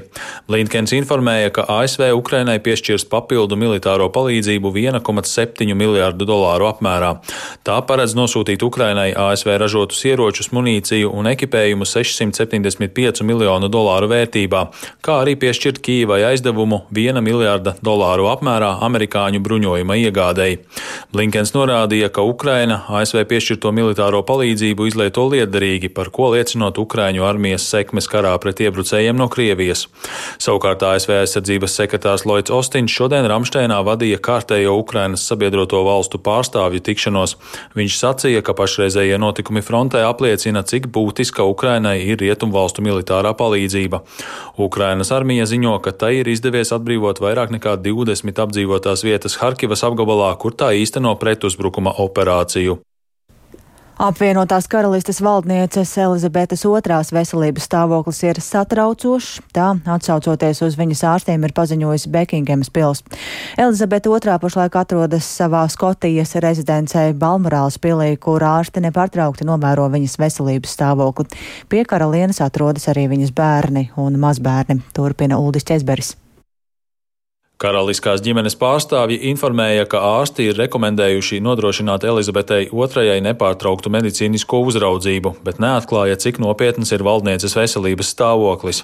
Blinkens 0.50 0.96
informēja, 0.98 1.52
ka 1.54 1.66
ASV 1.75 2.08
Ukrainai 2.18 2.56
piešķirs 2.66 3.06
papildu 3.12 3.54
militāro 3.62 4.08
palīdzību 4.16 4.72
1,7 4.82 5.78
miljārdu 5.78 6.25
dolāru 6.25 6.66
apmērā. 6.72 7.12
Tā 7.62 7.78
paredz 7.86 8.18
nosūtīt 8.18 8.66
Ukrainai 8.66 9.12
ASV 9.14 9.60
ražotus 9.62 10.02
ieročus, 10.10 10.50
munīciju 10.58 11.14
un 11.14 11.30
ekipējumu 11.36 11.86
675 11.86 13.22
miljonu 13.22 13.70
dolāru 13.70 14.10
vērtībā, 14.10 14.66
kā 15.06 15.22
arī 15.22 15.38
piešķirt 15.46 15.86
Kīvai 15.86 16.24
aizdevumu 16.32 16.88
1 16.90 17.22
miljārda 17.30 17.78
dolāru 17.86 18.32
apmērā 18.34 18.74
amerikāņu 18.90 19.35
amerikāņu 19.36 19.44
bruņojuma 19.46 19.96
iegādēji. 20.00 20.60
Blinkens 21.13 21.54
norādīja, 21.54 22.10
ka 22.10 22.24
Ukraina 22.24 22.86
ASV 22.89 23.25
piešķirto 23.27 23.72
militāro 23.72 24.24
palīdzību 24.24 24.88
izlieto 24.88 25.27
liederīgi, 25.30 25.89
par 25.89 26.10
ko 26.12 26.34
liecinot 26.34 26.77
Ukraiņu 26.77 27.24
armijas 27.24 27.68
sekmes 27.70 28.08
karā 28.08 28.38
pret 28.39 28.60
iebrucējiem 28.60 29.15
no 29.15 29.27
Krievijas. 29.27 29.88
Savukārt 30.39 30.84
ASV 30.84 31.22
aizsardzības 31.22 31.75
sekretārs 31.75 32.25
Lloyds 32.25 32.51
Ostins 32.51 32.92
šodien 32.92 33.25
Ramšteinā 33.25 33.82
vadīja 33.84 34.20
kārtējo 34.20 34.77
Ukrainas 34.80 35.25
sabiedroto 35.25 35.84
valstu 35.86 36.18
pārstāvju 36.20 36.82
tikšanos. 36.82 37.36
Viņš 37.75 38.00
sacīja, 38.00 38.42
ka 38.42 38.56
pašreizējie 38.56 39.18
notikumi 39.20 39.63
frontē 39.63 40.04
apliecina, 40.06 40.63
cik 40.63 40.88
būtiska 40.88 41.46
Ukrainai 41.46 42.01
ir 42.06 42.20
rietumvalstu 42.20 42.84
militārā 42.86 43.34
palīdzība. 43.36 44.01
Ukrainas 44.58 45.12
armija 45.12 45.46
ziņo, 45.46 45.80
ka 45.84 45.92
tai 45.92 46.15
ir 46.22 46.30
izdevies 46.32 46.72
atbrīvot 46.75 47.20
vairāk 47.24 47.51
nekā 47.56 47.75
20 47.84 48.44
apdzīvotās 48.46 49.04
vietas 49.06 49.14
vietas 49.15 49.39
Harkivas 49.39 49.86
apgabalā, 49.88 50.34
kur 50.38 50.55
tā 50.55 50.74
īsteno 50.75 51.15
pretuzbrukuma 51.22 51.95
operāciju. 52.03 52.81
Apvienotās 53.95 54.65
karalistes 54.67 55.22
valdnieces 55.24 55.93
Elizabetes 56.03 56.65
II 56.67 56.98
veselības 57.15 57.63
stāvoklis 57.63 58.17
ir 58.27 58.41
satraucošs, 58.43 59.38
tā 59.55 59.69
atsaucoties 59.88 60.60
uz 60.67 60.75
viņas 60.75 61.03
ārstiem 61.13 61.45
ir 61.48 61.53
paziņojusi 61.55 62.12
Bekingemas 62.12 62.74
pils. 62.75 63.05
Elizabete 63.55 64.12
II 64.12 64.36
pašlaik 64.43 64.75
atrodas 64.75 65.29
savā 65.38 65.63
Skotijas 65.72 66.36
rezidencē 66.43 67.05
Balmorāls 67.15 67.79
pilī, 67.79 68.17
kur 68.19 68.43
ārsti 68.43 68.84
nepārtraukti 68.84 69.48
novēro 69.48 69.88
viņas 69.95 70.19
veselības 70.19 70.75
stāvokli. 70.75 71.31
Pie 71.72 71.88
karalienes 71.88 72.43
atrodas 72.43 72.91
arī 72.91 73.07
viņas 73.15 73.31
bērni 73.31 73.88
un 73.95 74.19
mazbērni, 74.19 74.81
turpina 74.91 75.39
Uldis 75.39 75.72
Česberis. 75.72 76.17
Karaliskās 77.56 78.20
ģimenes 78.20 78.58
pārstāvji 78.60 79.16
informēja, 79.30 79.86
ka 79.88 80.02
ārsti 80.04 80.50
ir 80.50 80.58
rekomendējuši 80.60 81.38
nodrošināt 81.40 82.04
Elizabetei 82.04 82.66
II 82.68 83.22
nepārtrauktu 83.24 83.88
medicīnisko 83.94 84.60
uzraudzību, 84.68 85.38
bet 85.46 85.62
neatklāja, 85.64 86.18
cik 86.20 86.42
nopietns 86.44 86.92
ir 86.92 87.06
valdnieces 87.08 87.56
veselības 87.56 88.12
stāvoklis. 88.12 88.82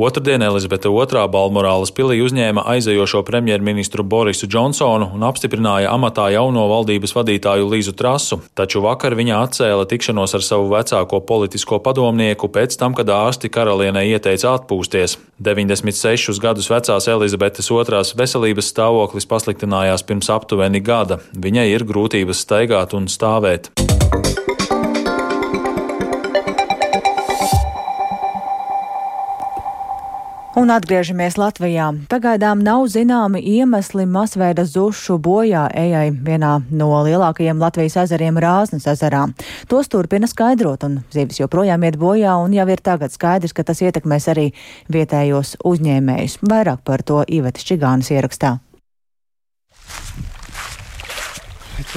Otradien 0.00 0.40
Elizabete 0.46 0.88
II 0.88 1.26
Balmorāles 1.34 1.92
pilī 1.92 2.22
uzņēma 2.24 2.64
aizejošo 2.72 3.20
premjerministru 3.28 4.06
Borisu 4.08 4.48
Džonsonu 4.48 5.10
un 5.12 5.28
apstiprināja 5.28 5.92
amatā 5.92 6.30
jauno 6.32 6.64
valdības 6.72 7.12
vadītāju 7.18 7.68
Līzu 7.74 7.92
Trasu, 7.92 8.40
taču 8.56 8.80
vakar 8.86 9.18
viņa 9.20 9.42
atcēla 9.42 9.84
tikšanos 9.92 10.32
ar 10.40 10.48
savu 10.48 10.72
vecāko 10.72 11.20
politisko 11.28 11.82
padomnieku 11.84 12.48
pēc 12.48 12.80
tam, 12.80 12.96
kad 12.96 13.12
ārsti 13.12 13.52
karalienei 13.52 14.16
ieteica 14.16 14.56
atpūsties. 14.56 15.18
96 15.44 16.40
gadus 16.40 16.72
vecās 16.72 17.12
Elizabetes 17.12 17.68
II 17.68 18.14
veselības 18.24 18.72
stāvoklis 18.72 19.28
pasliktinājās 19.30 20.06
pirms 20.08 20.32
aptuveni 20.32 20.82
gada. 20.84 21.20
Viņai 21.36 21.68
ir 21.74 21.88
grūtības 21.88 22.44
staigāt 22.46 22.96
un 22.96 23.10
stāvēt. 23.12 23.83
Un 30.54 30.70
atgriežamies 30.70 31.34
Latvijā. 31.34 31.88
Pagaidām 32.06 32.60
nav 32.62 32.84
zināmi 32.86 33.40
iemesli 33.42 34.04
masveida 34.06 34.62
zušu 34.62 35.16
bojā 35.18 35.64
ejai 35.74 36.12
vienā 36.14 36.52
no 36.70 36.92
lielākajiem 37.02 37.58
Latvijas 37.58 37.96
ezeriem 38.04 38.38
Rāznas 38.38 38.86
ezerā. 38.92 39.24
Tos 39.66 39.90
turpina 39.90 40.30
skaidrot, 40.30 40.86
un 40.86 41.00
zivis 41.10 41.40
joprojām 41.42 41.82
iet 41.82 41.98
bojā, 41.98 42.36
un 42.38 42.54
jau 42.54 42.68
ir 42.70 42.82
tagad 42.86 43.10
skaidrs, 43.10 43.50
ka 43.50 43.64
tas 43.66 43.82
ietekmēs 43.82 44.28
arī 44.30 44.44
vietējos 44.94 45.56
uzņēmējus. 45.66 46.38
Vairāk 46.46 46.86
par 46.86 47.02
to 47.02 47.24
Iveta 47.26 47.58
Čigānas 47.58 48.12
ierakstā. 48.14 48.60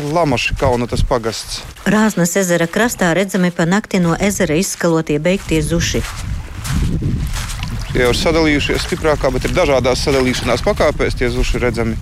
Lamaši 0.02 0.58
kauna 0.58 0.90
tas 0.90 1.06
pagasts. 1.06 1.62
Rāznas 1.86 2.34
ezera 2.42 2.66
krastā 2.66 3.14
redzami 3.14 3.54
pa 3.54 3.70
nakti 3.70 4.02
no 4.02 4.18
ezera 4.18 4.58
izskalotie 4.58 5.22
beigtie 5.22 5.62
zuši. 5.62 6.02
Tie 7.98 8.04
jau 8.06 8.12
ir 8.14 8.18
sadalījušies 8.20 8.84
stiprākā, 8.86 9.32
bet 9.34 9.48
ir 9.48 9.56
dažādās 9.58 10.04
sadalīšanās 10.06 10.62
pakāpēs, 10.62 11.16
tie 11.18 11.32
zuši 11.34 11.58
redzami. 11.64 11.96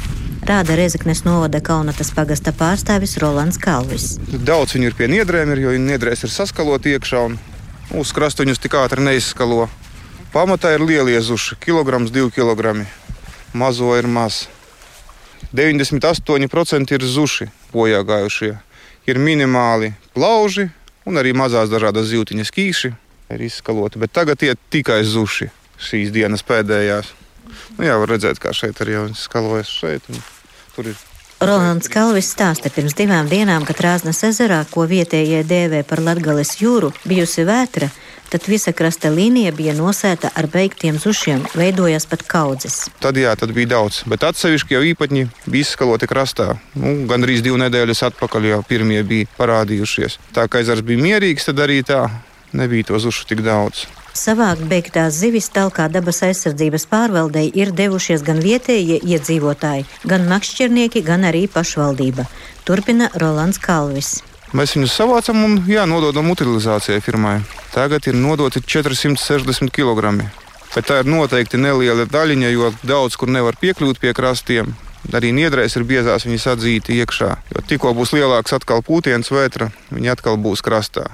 Rāda 0.43 0.75
Rezeknes 0.75 1.21
novada 1.23 1.61
Kaunatas 1.63 2.11
pagasta 2.11 2.51
pārstāvis 2.51 3.15
Rolands 3.23 3.55
Kalvis. 3.63 4.17
Daudz 4.27 4.75
viņu 4.75 4.89
ir 4.89 4.97
pie 4.99 5.07
niedrēm, 5.13 5.53
jo 5.55 5.71
viņi 5.71 5.93
niedrēs 5.93 6.25
ir 6.27 6.33
saskaloti 6.35 6.97
iekšā 6.97 7.23
un 7.29 7.39
uz 7.95 8.11
krastuņus 8.11 8.59
tik 8.59 8.75
ātri 8.75 9.07
neizskalo. 9.07 9.69
Pamatā 10.35 10.75
ir 10.75 10.83
lielie 10.83 11.15
zuši, 11.23 11.55
kilograms, 11.63 12.11
divi 12.11 12.27
kilogrami. 12.41 12.83
Mazo 13.55 13.95
ir 13.95 14.11
maz. 14.11 14.49
98% 15.55 16.91
ir 16.91 17.11
zuši 17.15 17.53
bojā 17.71 18.03
gājušie. 18.03 18.57
Ir 19.07 19.23
minimāli 19.23 19.95
plauži 20.11 20.73
un 21.07 21.23
arī 21.23 21.31
mazās 21.31 21.71
dažādas 21.71 22.11
zīltiņas 22.11 22.51
kīši 22.51 22.97
ir 23.31 23.47
izskaloti, 23.47 24.03
bet 24.03 24.11
tagad 24.11 24.43
tie 24.43 24.57
tikai 24.67 25.05
zuši 25.07 25.55
šīs 25.82 26.13
dienas 26.15 26.46
pēdējās. 26.46 27.12
Nu, 27.77 27.86
jā, 27.88 27.98
var 28.00 28.15
redzēt, 28.15 28.39
kā 28.41 28.53
šeit 28.55 28.79
arī 28.84 28.98
jau 28.98 29.10
skalojas 29.17 29.72
šeit. 29.72 30.08
Tur 30.75 30.91
ir 30.91 31.03
Rolands 31.44 31.89
Kalvis 31.91 32.29
stāsta 32.32 32.70
pirms 32.72 32.94
divām 32.96 33.27
dienām, 33.27 33.65
kad 33.67 33.82
Rāznas 33.84 34.22
ezerā, 34.24 34.62
ko 34.72 34.86
vietējie 34.88 35.41
dēvē 35.44 35.82
par 35.84 36.00
Latgales 36.00 36.53
jūru, 36.62 36.94
bijusi 37.03 37.44
vētra, 37.44 37.89
tad 38.32 38.48
visa 38.48 38.72
krasta 38.72 39.12
līnija 39.12 39.51
bija 39.51 39.74
nosēta 39.75 40.32
ar 40.32 40.48
beigtiem 40.53 40.96
zušiem, 40.96 41.44
veidojās 41.60 42.08
pat 42.08 42.24
kaudzes. 42.32 42.86
Tad 43.03 43.20
jā, 43.20 43.36
tad 43.36 43.51
bija 43.53 43.74
daudz, 43.75 44.05
bet 44.08 44.24
atsevišķi 44.24 44.77
jau 44.77 44.82
īpatņi 44.94 45.25
bija 45.44 45.67
izskaloti 45.67 46.08
krastā. 46.08 46.53
Nu, 46.79 46.96
Gan 47.12 47.27
arī 47.27 47.41
divu 47.44 47.60
nedēļas 47.60 48.05
atpakaļ 48.13 48.50
jau 48.53 48.62
pirmie 48.72 49.03
bija 49.03 49.27
parādījušies. 49.36 50.17
Tā 50.39 50.48
kā 50.48 50.63
ezers 50.63 50.88
bija 50.88 51.03
mierīgs, 51.03 51.51
tad 51.51 51.60
arī 51.67 51.82
tā 51.84 52.05
nebija 52.55 52.94
to 52.94 53.03
zušu 53.03 53.27
tik 53.27 53.44
daudz. 53.44 53.84
Savākt 54.15 54.63
beigtās 54.72 55.17
zivis 55.19 55.50
talkā 55.51 55.89
dabas 55.91 56.22
aizsardzības 56.24 56.86
pārvaldei 56.88 57.50
ir 57.60 57.74
devušies 57.75 58.22
gan 58.24 58.38
vietējie 58.39 59.01
iedzīvotāji, 59.03 59.83
gan 60.07 60.29
makšķernieki, 60.29 61.01
gan 61.03 61.27
arī 61.27 61.42
pašvaldība. 61.51 62.24
Turpina 62.63 63.09
Rolands 63.20 63.59
Kalvis. 63.59 64.22
Mēs 64.55 64.77
viņus 64.77 64.96
savācam 64.96 65.42
un 65.44 65.57
jā, 65.68 65.83
nododam 65.89 66.31
utilizācijai 66.31 67.01
firmai. 67.03 67.42
Tagad 67.74 68.07
ir 68.07 68.16
nodoti 68.16 68.63
460 68.63 69.74
kg. 69.75 70.16
Bet 70.72 70.87
tā 70.87 71.01
ir 71.03 71.11
noteikti 71.11 71.59
neliela 71.59 72.07
daļiņa, 72.07 72.53
jo 72.55 72.72
daudz 72.87 73.20
kur 73.20 73.27
nevar 73.35 73.59
piekļūt 73.59 74.00
pie 74.00 74.16
krastiem. 74.16 74.72
Arī 75.11 75.35
niedrēs 75.35 75.75
ir 75.75 75.83
biezās 75.83 76.24
viņas 76.24 76.48
atzīti 76.55 76.96
iekšā. 77.03 77.33
Jo 77.51 77.68
tikko 77.68 77.92
būs 78.00 78.16
lielāks 78.16 78.55
atkal 78.55 78.79
pūtiens 78.79 79.27
vētra, 79.27 79.74
viņi 79.92 80.16
atkal 80.16 80.39
būs 80.39 80.63
krastā. 80.63 81.11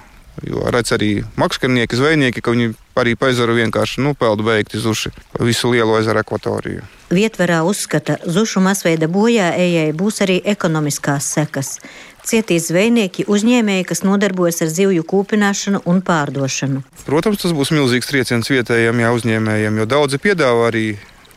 Jo 0.47 0.63
redz 0.71 0.93
arī 0.95 1.09
makšķernieki, 1.37 1.97
zvejnieki, 1.99 2.41
ka 2.41 2.53
viņi 2.53 2.71
arī 2.97 3.17
pa 3.19 3.29
ezeru 3.31 3.53
vienkārši 3.57 4.01
nu, 4.01 4.13
peldu 4.17 4.45
beigti 4.47 4.79
zuši 4.79 5.11
visu 5.43 5.71
lielo 5.73 5.97
ezeru 5.99 6.23
ekvatoriju. 6.23 6.85
Vietvarā 7.11 7.61
uzskata, 7.67 8.15
zušu 8.23 8.63
masveida 8.63 9.09
bojā 9.11 9.51
ejai 9.59 9.91
būs 9.91 10.21
arī 10.23 10.39
ekonomiskās 10.53 11.27
sekas. 11.35 11.75
Cietīs 12.25 12.69
zvejnieki, 12.69 13.25
uzņēmēji, 13.27 13.87
kas 13.89 14.03
nodarbojas 14.05 14.61
ar 14.63 14.69
zivju 14.71 15.03
kūpināšanu 15.09 15.81
un 15.89 16.03
pārdošanu. 16.05 16.83
Protams, 17.07 17.41
tas 17.41 17.55
būs 17.57 17.73
milzīgs 17.75 18.07
trieciens 18.07 18.49
vietējiem 18.53 19.01
uzņēmējiem, 19.11 19.81
jo 19.81 19.89
daudzi 19.89 20.21
piedāvā 20.21 20.69
arī 20.69 20.85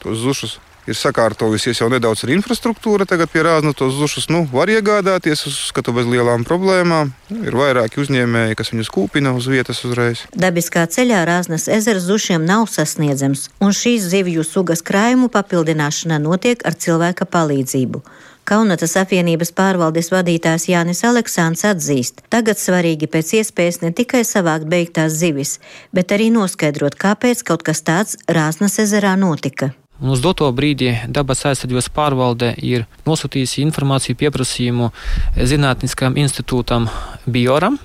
tos 0.04 0.20
zušus 0.22 0.58
ir 0.90 0.98
sakārtojusies 0.98 1.80
jau 1.80 1.88
nedaudz 1.92 2.24
ar 2.26 2.32
infrastruktūru. 2.34 3.06
Tagad 3.08 3.32
pie 3.32 3.44
rāzna 3.46 3.74
tos 3.76 3.94
zušus 3.98 4.28
nu, 4.32 4.44
var 4.52 4.72
iegādāties, 4.72 5.46
uzskatu 5.50 5.94
bez 5.96 6.08
lielām 6.10 6.44
problēmām. 6.48 7.14
Ir 7.34 7.56
vairāki 7.58 8.02
uzņēmēji, 8.02 8.58
kas 8.58 8.74
viņus 8.74 8.92
kūpina 8.94 9.34
uz 9.36 9.48
vietas 9.50 9.84
uzreiz. 9.86 10.26
Dabiskā 10.36 10.86
ceļā 10.90 11.24
rāznas 11.28 11.68
ezers 11.72 12.06
zušiem 12.08 12.44
nav 12.46 12.68
sasniedzams, 12.72 13.48
un 13.64 13.74
šīs 13.76 14.10
zivju 14.12 14.44
sugas 14.46 14.84
krājumu 14.84 15.30
papildināšana 15.32 16.20
notiek 16.22 16.64
ar 16.68 16.76
cilvēka 16.78 17.28
palīdzību. 17.30 18.04
Kaunatas 18.44 18.92
apvienības 19.00 19.54
pārvaldes 19.56 20.10
vadītājs 20.12 20.66
Jānis 20.68 21.00
Aleksāns 21.08 21.64
atzīst, 21.64 22.20
tagad 22.28 22.60
svarīgi 22.60 23.08
pēc 23.08 23.30
iespējas 23.38 23.80
ne 23.80 23.92
tikai 23.96 24.20
savākt 24.28 24.68
beigtās 24.68 25.16
zivis, 25.16 25.54
bet 25.96 26.12
arī 26.12 26.28
noskaidrot, 26.34 26.98
kāpēc 27.00 27.40
kaut 27.48 27.64
kas 27.64 27.80
tāds 27.88 28.20
Rāznas 28.28 28.76
ezerā 28.84 29.14
notika. 29.16 29.72
Un 30.02 30.10
uz 30.10 30.22
doto 30.24 30.48
brīdi 30.50 30.90
dabas 31.06 31.44
aizsardzības 31.46 31.88
pārvalde 31.94 32.50
ir 32.58 32.88
nosūtījusi 33.06 33.62
informāciju 33.62 34.18
pieprasījumu 34.18 34.90
Zinātniskajam 35.38 36.18
institūtam 36.18 36.88
Bioram, 37.26 37.78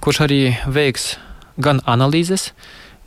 kurš 0.00 0.22
arī 0.24 0.40
veiks 0.66 1.16
gan 1.60 1.82
analīzes, 1.84 2.52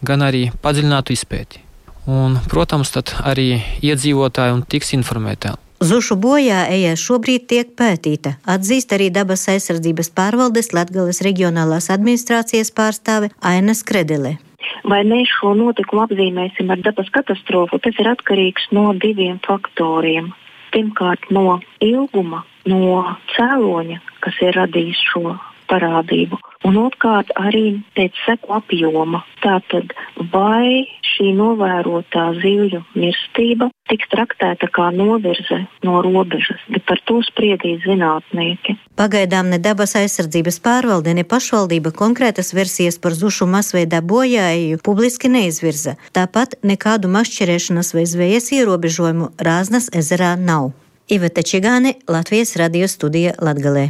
gan 0.05 0.21
arī 0.25 0.49
padziļinātu 0.61 1.15
izpēti. 1.17 1.63
Un, 2.09 2.37
protams, 2.49 2.93
tad 2.93 3.11
arī 3.25 3.59
iedzīvotāji 3.85 4.61
tiks 4.69 4.93
informēti. 4.97 5.53
Zušu 5.79 6.17
bojā 6.19 6.65
eja 6.67 6.95
šobrīd 6.99 7.45
tiek 7.47 7.69
pētīta, 7.79 8.33
atzīst 8.43 8.91
arī 8.97 9.07
dabas 9.15 9.45
aizsardzības 9.47 10.11
pārvaldes 10.17 10.73
Latgales 10.75 11.21
reģionālās 11.23 11.87
administrācijas 11.93 12.73
pārstāve 12.75 13.31
Aina 13.39 13.77
Skredele. 13.77 14.37
Vai 14.87 15.01
mēs 15.07 15.31
šo 15.39 15.53
notikumu 15.57 16.05
apzīmēsim 16.05 16.69
ar 16.71 16.79
dabas 16.85 17.09
katastrofu, 17.15 17.81
tas 17.83 17.97
ir 17.99 18.11
atkarīgs 18.13 18.69
no 18.75 18.91
diviem 18.95 19.39
faktoriem. 19.45 20.31
Pirmkārt, 20.73 21.31
no 21.33 21.59
ilguma, 21.83 22.43
no 22.69 23.03
cēloņa, 23.33 23.99
kas 24.23 24.37
ir 24.45 24.55
radījis 24.59 25.01
šo 25.11 25.33
parādību 25.69 26.39
un 26.67 26.77
otrkārt 26.81 27.31
arī 27.39 27.79
pēc 27.97 28.15
seku 28.25 28.53
apjoma. 28.57 29.23
Tātad, 29.43 29.93
vai 30.33 30.87
šī 31.13 31.31
novērotā 31.37 32.25
zivju 32.41 32.81
mirstība 32.99 33.69
tiks 33.89 34.09
traktēta 34.11 34.67
kā 34.75 34.89
novirze 34.93 35.61
no 35.87 36.01
robežas, 36.05 36.59
bet 36.69 36.83
par 36.89 36.99
to 37.07 37.21
spriedīs 37.25 37.81
zinātnieki. 37.85 38.75
Pagaidām 38.99 39.49
ne 39.53 39.61
dabas 39.63 39.95
aizsardzības 39.99 40.59
pārvalde, 40.65 41.15
ne 41.15 41.23
pašvaldība 41.23 41.93
konkrētas 41.95 42.51
versijas 42.57 42.99
par 42.99 43.15
zušu 43.15 43.47
masveidā 43.47 44.03
bojāju 44.03 44.81
publiski 44.83 45.31
neizvirza. 45.31 45.95
Tāpat 46.15 46.59
nekādu 46.67 47.11
mašķerēšanas 47.15 47.95
vai 47.95 48.05
zvejas 48.09 48.51
ierobežojumu 48.59 49.31
Rāznas 49.39 49.89
ezerā 49.95 50.35
nav. 50.35 50.73
Iveta 51.09 51.41
Čigāne, 51.41 51.95
Latvijas 52.11 52.53
radio 52.59 52.91
studija 52.91 53.33
Latgalē. 53.41 53.89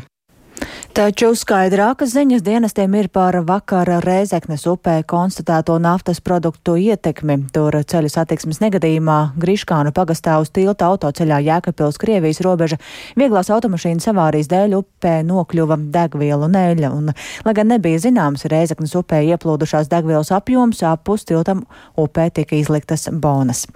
Taču 0.89 1.28
skaidrākas 1.38 2.15
ziņas 2.15 2.41
dienestiem 2.41 2.95
ir 2.97 3.08
par 3.13 3.36
vakara 3.45 3.99
Rēzeknes 4.02 4.63
upē 4.71 4.95
konstatēto 5.08 5.75
naftas 5.80 6.17
produktu 6.25 6.73
ietekmi. 6.82 7.36
Tur 7.54 7.78
ceļu 7.91 8.10
satiksmes 8.10 8.58
negadījumā 8.63 9.17
Griškānu 9.39 9.93
pagastā 9.93 10.39
uz 10.41 10.49
tilta 10.49 10.89
autoceļā 10.89 11.38
Jēkabpils 11.45 12.02
Krievijas 12.02 12.41
robeža 12.41 12.82
vieglās 13.19 13.52
automašīnas 13.54 14.10
avārijas 14.10 14.49
dēļ 14.49 14.75
upē 14.80 15.13
nokļuva 15.30 15.78
degvielu 15.93 16.49
neļa. 16.58 16.91
Un, 16.97 17.13
lai 17.45 17.56
gan 17.62 17.69
nebija 17.69 18.02
zināms 18.10 18.49
Rēzeknes 18.49 18.97
upē 18.97 19.21
ieplūdušās 19.30 19.93
degvielas 19.93 20.34
apjoms, 20.34 20.82
apus 20.89 21.30
tiltam 21.30 21.67
upē 22.02 22.32
tika 22.34 22.58
izliktas 22.58 23.12
bonas. 23.13 23.67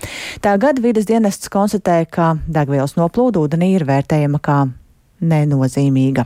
Tagad 0.42 0.82
vides 0.82 1.06
dienests 1.06 1.54
konstatē, 1.54 2.04
ka 2.10 2.34
degvielas 2.50 2.98
noplūda 2.98 3.46
ūdenī 3.46 3.76
ir 3.78 3.86
vērtējama 3.86 4.42
kā 4.42 4.64
nenozīmīga. 5.22 6.26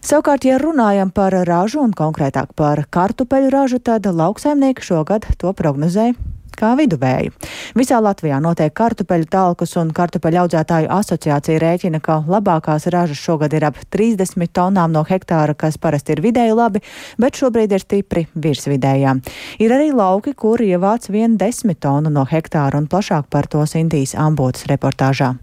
Savukārt, 0.00 0.46
ja 0.48 0.56
runājam 0.58 1.12
par 1.12 1.36
ražu 1.44 1.82
un 1.84 1.92
konkrētāk 1.92 2.54
par 2.56 2.86
kartupeļu 2.90 3.52
ražu, 3.52 3.78
tad 3.84 4.08
lauksaimnieki 4.08 4.84
šogad 4.84 5.28
to 5.38 5.52
prognozēja 5.56 6.16
kā 6.60 6.74
viduvēju. 6.78 7.32
Visā 7.78 7.98
Latvijā 8.02 8.40
notiek 8.42 8.72
kartupeļu 8.76 9.28
talkus, 9.32 9.74
un 9.80 9.92
kartupeļu 9.96 10.42
audzētāju 10.44 10.90
asociācija 10.92 11.60
rēķina, 11.62 12.00
ka 12.04 12.20
labākās 12.28 12.88
ražas 12.92 13.20
šogad 13.20 13.54
ir 13.56 13.68
ap 13.70 13.80
30 13.94 14.52
tonām 14.56 14.92
no 14.94 15.04
hektāra, 15.08 15.56
kas 15.56 15.78
parasti 15.80 16.16
ir 16.16 16.24
vidēji 16.24 16.56
labi, 16.56 16.82
bet 17.20 17.40
šobrīd 17.40 17.76
ir 17.76 17.84
stipri 17.84 18.26
virsvidējām. 18.34 19.22
Ir 19.62 19.76
arī 19.76 19.92
lauki, 19.96 20.34
kur 20.34 20.60
ievāc 20.64 21.08
vien 21.12 21.38
10 21.40 21.78
tonu 21.80 22.12
no 22.12 22.26
hektāra, 22.28 22.80
un 22.80 22.90
plašāk 22.90 23.30
par 23.30 23.48
to 23.50 23.64
Sintīs 23.68 24.16
Ambotas 24.18 24.68
reportāžā. 24.70 25.34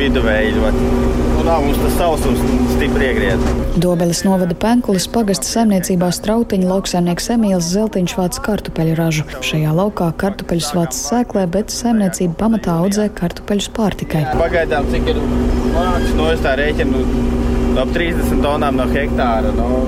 Viduvēji 0.00 0.56
ļoti 0.56 1.29
nav 1.50 1.64
mums 1.66 1.78
tas 1.82 1.94
sausums 1.98 2.40
stipri 2.76 3.06
iegriez. 3.10 3.40
Dobeles 3.82 4.20
novada 4.22 4.54
Penkulis 4.64 5.08
pagasta 5.10 5.48
saimniecībā 5.48 6.10
strautiņa 6.14 6.68
lauksaimnieks 6.70 7.26
Emīls 7.34 7.70
Zeltiņš 7.72 8.14
vāc 8.18 8.38
kartupeļu 8.46 8.94
ražu. 8.98 9.24
Šajā 9.48 9.72
laukā 9.74 10.12
kartupeļus 10.22 10.70
vāc 10.78 10.94
sēklē, 10.94 11.48
bet 11.56 11.74
saimniecība 11.74 12.38
pamatā 12.44 12.76
audzē 12.84 13.08
kartupeļus 13.18 13.70
pārtikai. 13.78 14.22
Pagaidām, 14.38 14.86
cik 14.94 15.10
ir 15.10 15.18
vācis, 15.74 16.14
no 16.20 16.30
es 16.30 16.46
tā 16.46 16.54
rēķinu 16.60 17.02
ap 17.82 17.94
30 17.98 18.46
tonām 18.46 18.78
no 18.78 18.86
hektāra. 18.94 19.50
No, 19.58 19.82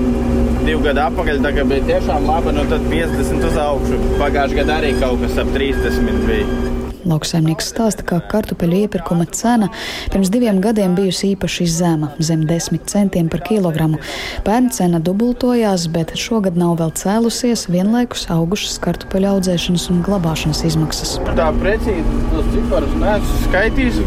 divu 0.67 0.83
gadu 0.85 1.03
atpakaļ 1.03 1.41
tā 1.43 1.51
bija 1.63 1.87
tiešām 1.89 2.29
laba, 2.29 2.53
no 2.55 2.63
tad 2.69 2.85
50 2.91 3.49
uz 3.49 3.59
augšu. 3.65 3.99
Pagājušajā 4.21 4.61
gadā 4.61 4.79
arī 4.81 4.93
kaut 5.01 5.19
kas 5.23 5.41
ap 5.43 5.51
30 5.55 6.23
bija. 6.27 6.71
Lauksaimnieks 7.03 7.67
stāsta, 7.67 8.05
ka 8.07 8.21
kartupeļu 8.31 8.85
iepirkuma 8.85 9.25
cena 9.35 9.67
pirms 10.13 10.29
diviem 10.31 10.61
gadiem 10.63 10.95
bijusi 10.95 11.33
īpaši 11.33 11.67
zema- 11.67 12.13
zem 12.27 12.45
10 12.47 12.85
centiem 12.87 13.29
par 13.29 13.41
kilogramu. 13.43 13.99
Pērn 14.45 14.71
cena 14.71 14.99
dubultojās, 14.99 15.87
bet 15.91 16.15
šogad 16.15 16.55
nav 16.55 16.77
vēl 16.79 16.93
cēlusies, 16.95 17.67
vienlaikus 17.67 18.27
augušas 18.29 18.79
kartupeļu 18.79 19.27
audzēšanas 19.33 19.89
un 19.89 20.03
glabāšanas 20.03 20.63
izmaksas. 20.63 21.19
Tā 21.35 21.51
precīzi 21.59 22.23
tos 22.31 22.45
ciparus 22.55 22.95
neesmu 23.03 23.35
skaitījis. 23.49 23.99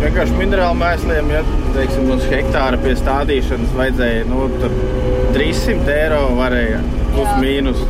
Vienkārši 0.00 0.38
minerālu 0.40 0.78
mēsliem, 0.80 1.30
ja 1.30 1.42
teiksim, 1.76 2.10
uz 2.14 2.26
hektāra 2.32 2.78
pie 2.82 2.94
stādīšanas 2.98 3.76
vajadzēja 3.78 4.26
nu, 4.30 4.48
300 5.34 5.94
eiro 5.94 6.22
varēja 6.38 6.82
plus 7.14 7.32
mīnus. 7.42 7.82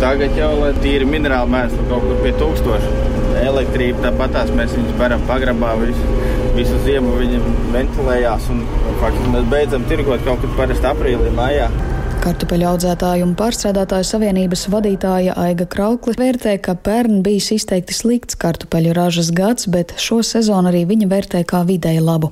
Tagad 0.00 0.36
jau 0.38 0.52
ir 0.70 0.78
tīri 0.80 1.08
minerāli 1.08 1.52
mēsli 1.52 1.86
kaut 1.90 2.06
kur 2.06 2.20
pie 2.24 2.32
tūkstoša 2.40 3.08
elektrība 3.40 4.04
tāpatās 4.04 4.50
mēs 4.56 4.72
viņus 4.76 4.96
varam 5.00 5.22
pagrabā 5.28 5.74
visu, 5.80 6.16
visu 6.56 6.78
ziemu 6.84 7.14
viņi 7.18 7.40
ventilējās 7.74 8.48
un 8.52 8.64
faktiski 9.00 9.32
mēs 9.34 9.48
beidzam 9.52 9.86
tirgot 9.90 10.24
kaut 10.26 10.42
kad 10.44 10.56
parasti 10.58 10.88
aprīlī, 10.90 11.32
maijā. 11.36 11.70
Kartupeļu 12.20 12.66
audzētāju 12.68 13.24
un 13.24 13.30
pārstrādātāju 13.32 14.04
savienības 14.04 14.66
vadītāja 14.68 15.32
Aiga 15.40 15.64
Krauklis 15.72 16.18
vērtē, 16.20 16.58
ka 16.60 16.74
pērn 16.76 17.22
bijis 17.24 17.48
izteikti 17.56 17.96
slikts 17.96 18.36
kartupeļu 18.40 18.92
ražas 18.98 19.30
gads, 19.32 19.64
bet 19.72 19.94
šo 19.96 20.20
sezonu 20.26 20.68
arī 20.68 20.84
viņa 20.90 21.08
vērtē 21.08 21.40
kā 21.48 21.62
vidēji 21.64 22.04
labu. 22.04 22.28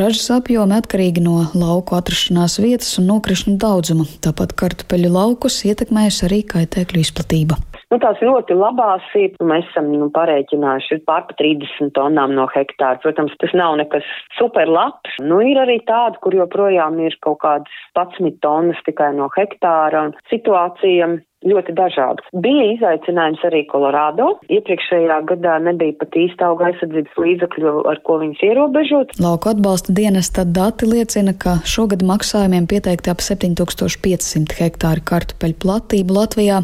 Ražas 0.00 0.26
apjomi 0.34 0.74
atkarīgi 0.80 1.22
no 1.22 1.44
lauku 1.54 1.94
atrašanās 2.00 2.58
vietas 2.58 2.90
un 2.98 3.06
nokrišņu 3.12 3.54
daudzuma, 3.62 4.08
tāpat 4.18 4.56
kartupeļu 4.58 5.14
laukus 5.14 5.62
ietekmējusi 5.70 6.26
arī 6.26 6.42
kaitēkļu 6.50 7.06
izplatība. 7.06 7.62
Nu, 7.90 7.98
tās 7.98 8.20
ļoti 8.22 8.54
labās 8.54 9.06
nu, 9.18 9.46
mēs 9.50 9.66
esam 9.72 9.88
nu, 9.90 10.06
parēķinājuši, 10.14 10.92
ir 10.94 11.00
pār 11.10 11.24
pa 11.26 11.34
30 11.40 11.90
tonām 11.96 12.36
no 12.36 12.44
hektāra. 12.52 13.00
Protams, 13.02 13.34
tas 13.42 13.50
nav 13.58 13.74
nekas 13.80 14.06
super 14.36 14.70
labs. 14.70 15.16
Nu, 15.18 15.40
ir 15.42 15.58
arī 15.58 15.80
tādi, 15.88 16.20
kur 16.22 16.36
joprojām 16.38 17.00
ir 17.02 17.16
kaut 17.26 17.40
kādas 17.42 17.80
11 17.98 18.38
tonnas 18.46 18.78
tikai 18.86 19.10
no 19.18 19.26
hektāra. 19.34 20.04
Un 20.06 20.14
situācija 20.30 21.10
ļoti 21.46 21.74
dažādas. 21.76 22.26
Bija 22.44 22.66
izaicinājums 22.74 23.42
arī 23.48 23.62
Kolorādo. 23.70 24.34
Iepriekšējā 24.52 25.20
gadā 25.30 25.56
nebija 25.64 25.96
pat 26.00 26.18
īsta 26.20 26.50
auga 26.50 26.68
aizsardzības 26.70 27.16
līdzakļu, 27.24 27.74
ar 27.90 28.02
ko 28.06 28.18
viņus 28.22 28.44
ierobežot. 28.50 29.14
Lauku 29.22 29.52
atbalsta 29.52 29.94
dienesta 29.96 30.44
dati 30.44 30.88
liecina, 30.90 31.32
ka 31.32 31.58
šogad 31.64 32.04
maksājumiem 32.06 32.68
pieteikti 32.70 33.12
ap 33.12 33.24
7500 33.24 34.58
hektāri 34.60 35.04
kartupeļu 35.12 35.58
platību 35.64 36.18
Latvijā, 36.20 36.60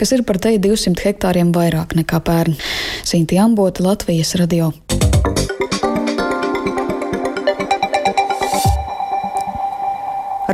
kas 0.00 0.16
ir 0.16 0.26
par 0.26 0.42
te 0.42 0.56
200 0.58 1.06
hektāriem 1.06 1.54
vairāk 1.54 1.94
nekā 1.98 2.22
pērn. 2.26 2.58
Sinti 3.06 3.38
Ambota, 3.42 3.86
Latvijas 3.86 4.34
radio. 4.40 4.72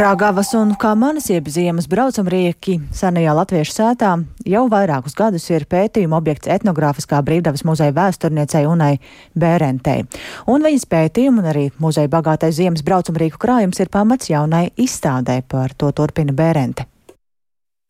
Rāgavas 0.03 0.49
un 0.59 0.73
kā 0.75 0.97
manas 0.99 1.29
ziemas 1.31 1.87
braucamrieki 1.87 2.73
senajā 2.97 3.37
latviešu 3.39 3.75
sētā 3.77 4.09
jau 4.51 4.63
vairākus 4.73 5.15
gadus 5.15 5.45
ir 5.53 5.63
pētījuma 5.71 6.17
objekts 6.19 6.51
etnogrāfiskā 6.51 7.21
brīvdabas 7.23 7.63
muzeja 7.63 7.95
vēsturniecei 7.95 8.65
Unai 8.67 8.97
Bērentei. 9.39 10.03
Un 10.51 10.67
viņas 10.67 10.89
pētījuma 10.91 11.45
un 11.45 11.51
arī 11.53 11.69
muzeja 11.79 12.11
bagātais 12.11 12.57
ziemas 12.59 12.83
braucamrieku 12.83 13.39
krājums 13.39 13.79
ir 13.79 13.93
pamats 13.95 14.33
jaunai 14.33 14.73
izstādē, 14.75 15.39
par 15.47 15.77
to 15.79 15.93
turpina 15.95 16.35
Bērente. 16.35 16.89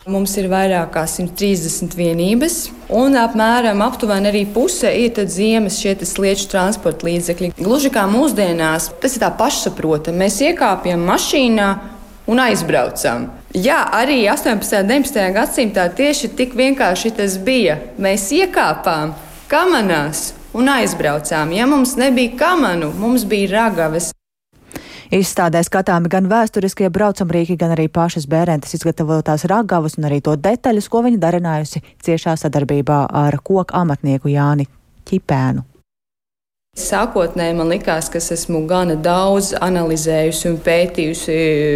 Mums 0.02 0.34
ir 0.36 0.48
vairāk 0.50 0.88
kā 0.96 1.06
130 1.06 1.94
vienības, 1.94 2.58
un 2.90 3.16
apmēram 3.16 3.80
aptuveni 3.86 4.28
arī 4.32 4.40
puse 4.50 4.90
ir 4.98 5.16
ziemas 5.30 5.78
šie 5.78 5.94
slieču 6.02 6.50
transporta 6.50 7.06
līdzekļi. 7.06 7.52
Gluži 7.62 7.92
kā 7.94 8.04
mūsdienās, 8.10 8.90
tas 9.00 9.14
ir 9.14 9.22
tā 9.22 9.30
pašsaprotami. 9.38 10.24
Mēs 10.26 10.40
iekāpjam 10.42 11.06
mašīnā 11.06 11.70
un 12.26 12.40
aizbraucam. 12.42 13.26
Jā, 13.54 13.82
arī 13.92 14.22
18. 14.30 14.80
un 14.80 14.88
19. 14.88 15.26
gadsimtā 15.34 15.88
tieši 15.92 16.32
tik 16.38 16.54
vienkārši 16.56 17.12
tas 17.18 17.36
bija. 17.38 17.78
Mēs 17.98 18.30
iekāpām 18.32 19.12
kamanās 19.50 20.32
un 20.56 20.68
aizbraucām. 20.72 21.52
Ja 21.52 21.66
mums 21.66 21.96
nebija 22.00 22.36
kamanu, 22.38 22.92
mums 22.98 23.26
bija 23.28 23.50
ragavas. 23.56 24.12
Izstādē 25.12 25.60
skatāmi 25.60 26.08
gan 26.08 26.24
vēsturiskie 26.30 26.88
braucamrīki, 26.88 27.58
gan 27.60 27.74
arī 27.74 27.90
pašas 27.92 28.24
bērentes 28.24 28.72
izgatavotās 28.78 29.44
ragavas 29.50 29.98
un 30.00 30.08
arī 30.08 30.22
to 30.24 30.38
detaļas, 30.40 30.88
ko 30.88 31.02
viņa 31.04 31.20
darinājusi 31.20 31.82
ciešā 32.06 32.38
sadarbībā 32.40 33.02
ar 33.10 33.36
koku 33.44 33.76
amatnieku 33.76 34.32
Jāni 34.32 34.64
Ķipēnu. 35.04 35.71
Sākotnēji 36.72 37.52
man 37.52 37.68
likās, 37.68 38.06
ka 38.08 38.16
esmu 38.16 38.62
gana 38.64 38.94
daudz 38.96 39.50
analizējusi 39.60 40.46
un 40.48 40.54
pētījusi 40.64 41.34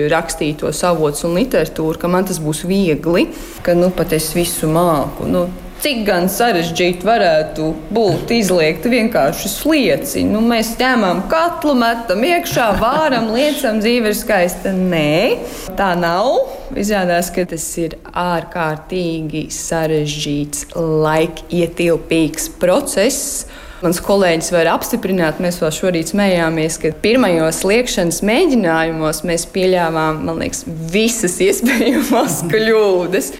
rakstītos 0.08 0.78
avotus 0.88 1.26
un 1.28 1.34
literatūru, 1.36 1.98
ka 2.00 2.08
man 2.08 2.24
tas 2.24 2.38
būs 2.40 2.62
viegli, 2.64 3.26
ka 3.60 3.74
nu 3.76 3.90
pat 3.92 4.14
es 4.16 4.30
visu 4.32 4.70
māku. 4.72 5.28
Nu, 5.28 5.42
Cik 5.84 6.00
gan 6.06 6.30
sarežģīti 6.32 7.04
varētu 7.04 7.66
būt 7.92 8.32
izliekt 8.32 8.88
vienkārši 8.88 9.50
slieci. 9.52 10.22
Nu, 10.24 10.40
mēs 10.40 10.72
ņemam 10.80 11.26
katlu, 11.28 11.74
metam 11.76 12.24
iekšā, 12.24 12.70
vāram, 12.80 13.28
liecam, 13.36 13.82
dzīve 13.84 14.14
ir 14.14 14.16
skaista. 14.16 14.72
Nē, 14.72 15.76
tā 15.76 15.90
nav. 16.00 16.32
Izrādās, 16.72 17.28
ka 17.36 17.44
tas 17.52 17.68
ir 17.84 17.98
ārkārtīgi 18.16 19.44
sarežģīts, 19.52 20.70
laikietilpīgs 20.72 22.48
process. 22.56 23.44
Mans 23.84 23.98
kolēģis 24.00 24.52
var 24.54 24.70
apstiprināt, 24.72 25.40
mēs 25.44 25.58
vēl 25.60 25.72
šorīt 25.76 26.12
smējāmies, 26.14 26.78
ka 26.80 26.94
pirmajos 27.02 27.60
liekšanas 27.68 28.22
mēģinājumos 28.24 29.20
mēs 29.28 29.44
pieļāvām, 29.52 30.22
man 30.24 30.40
liekas, 30.40 30.64
visas 30.94 31.36
iespējamās 31.44 32.40
kļūdas. 32.52 33.34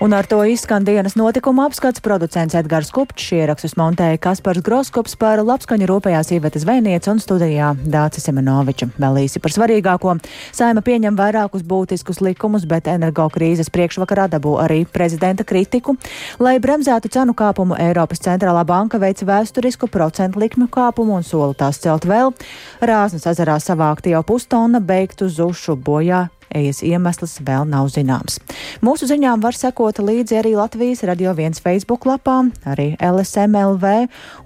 Un 0.00 0.12
ar 0.12 0.26
to 0.30 0.44
izskan 0.46 0.84
dienas 0.86 1.16
notikuma 1.18 1.64
apskats 1.66 1.98
producents 2.00 2.54
Edgars 2.54 2.92
Kupčs, 2.94 3.32
ierakstus 3.34 3.72
montēja 3.74 4.20
Kaspars 4.22 4.62
Groskops 4.62 5.16
par 5.18 5.42
labskaņu 5.42 5.88
rūpējās 5.90 6.30
Īvetes 6.36 6.62
Vēniec 6.68 7.08
un 7.10 7.18
studijā 7.18 7.72
Dācis 7.82 8.28
Semenoviča. 8.28 8.92
Vēl 8.94 9.18
īsi 9.24 9.42
par 9.42 9.56
svarīgāko. 9.56 10.14
Saima 10.54 10.84
pieņem 10.86 11.18
vairākus 11.18 11.66
būtiskus 11.66 12.22
likumus, 12.22 12.68
bet 12.70 12.86
energokrīzes 12.94 13.72
priekšvakarā 13.74 14.28
dabū 14.36 14.54
arī 14.62 14.84
prezidenta 14.86 15.42
kritiku. 15.42 15.96
Lai 16.38 16.60
bremzētu 16.62 17.10
cenu 17.18 17.34
kāpumu, 17.34 17.74
Eiropas 17.82 18.22
centrālā 18.22 18.62
banka 18.62 19.02
veica 19.02 19.26
vēsturisku 19.26 19.90
procentu 19.90 20.38
likmju 20.38 20.70
kāpumu 20.78 21.18
un 21.18 21.26
sola 21.26 21.58
tās 21.58 21.82
celt 21.82 22.06
vēl. 22.06 22.36
Rāznas 22.78 23.26
ezerā 23.34 23.58
savākti 23.58 24.14
jau 24.14 24.22
pustonna 24.22 24.78
beigtu 24.78 25.26
zušu 25.26 25.74
bojā 25.74 26.28
Ejas 26.54 26.82
iemesls 26.86 27.38
vēl 27.44 27.68
nav 27.68 27.90
zināms. 27.92 28.38
Mūsu 28.84 29.08
ziņām 29.10 29.42
var 29.44 29.56
sekot 29.56 30.00
līdzi 30.00 30.40
arī 30.40 30.54
Latvijas 30.56 31.04
radio 31.08 31.34
viens 31.36 31.60
Facebook 31.60 32.08
lapā, 32.08 32.40
arī 32.64 32.94
LSMLV 32.96 33.94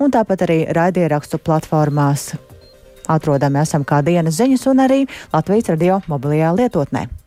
un 0.03 0.15
tāpat 0.15 0.47
arī 0.49 0.61
raidierakstu 0.75 1.39
platformās. 1.39 2.33
Atrodami 3.11 3.63
esam 3.63 3.87
kā 3.87 4.03
dienas 4.07 4.39
ziņas 4.39 4.69
un 4.71 4.87
arī 4.87 5.03
Latvijas 5.33 5.75
radio 5.75 6.03
mobilajā 6.11 6.55
lietotnē. 6.59 7.22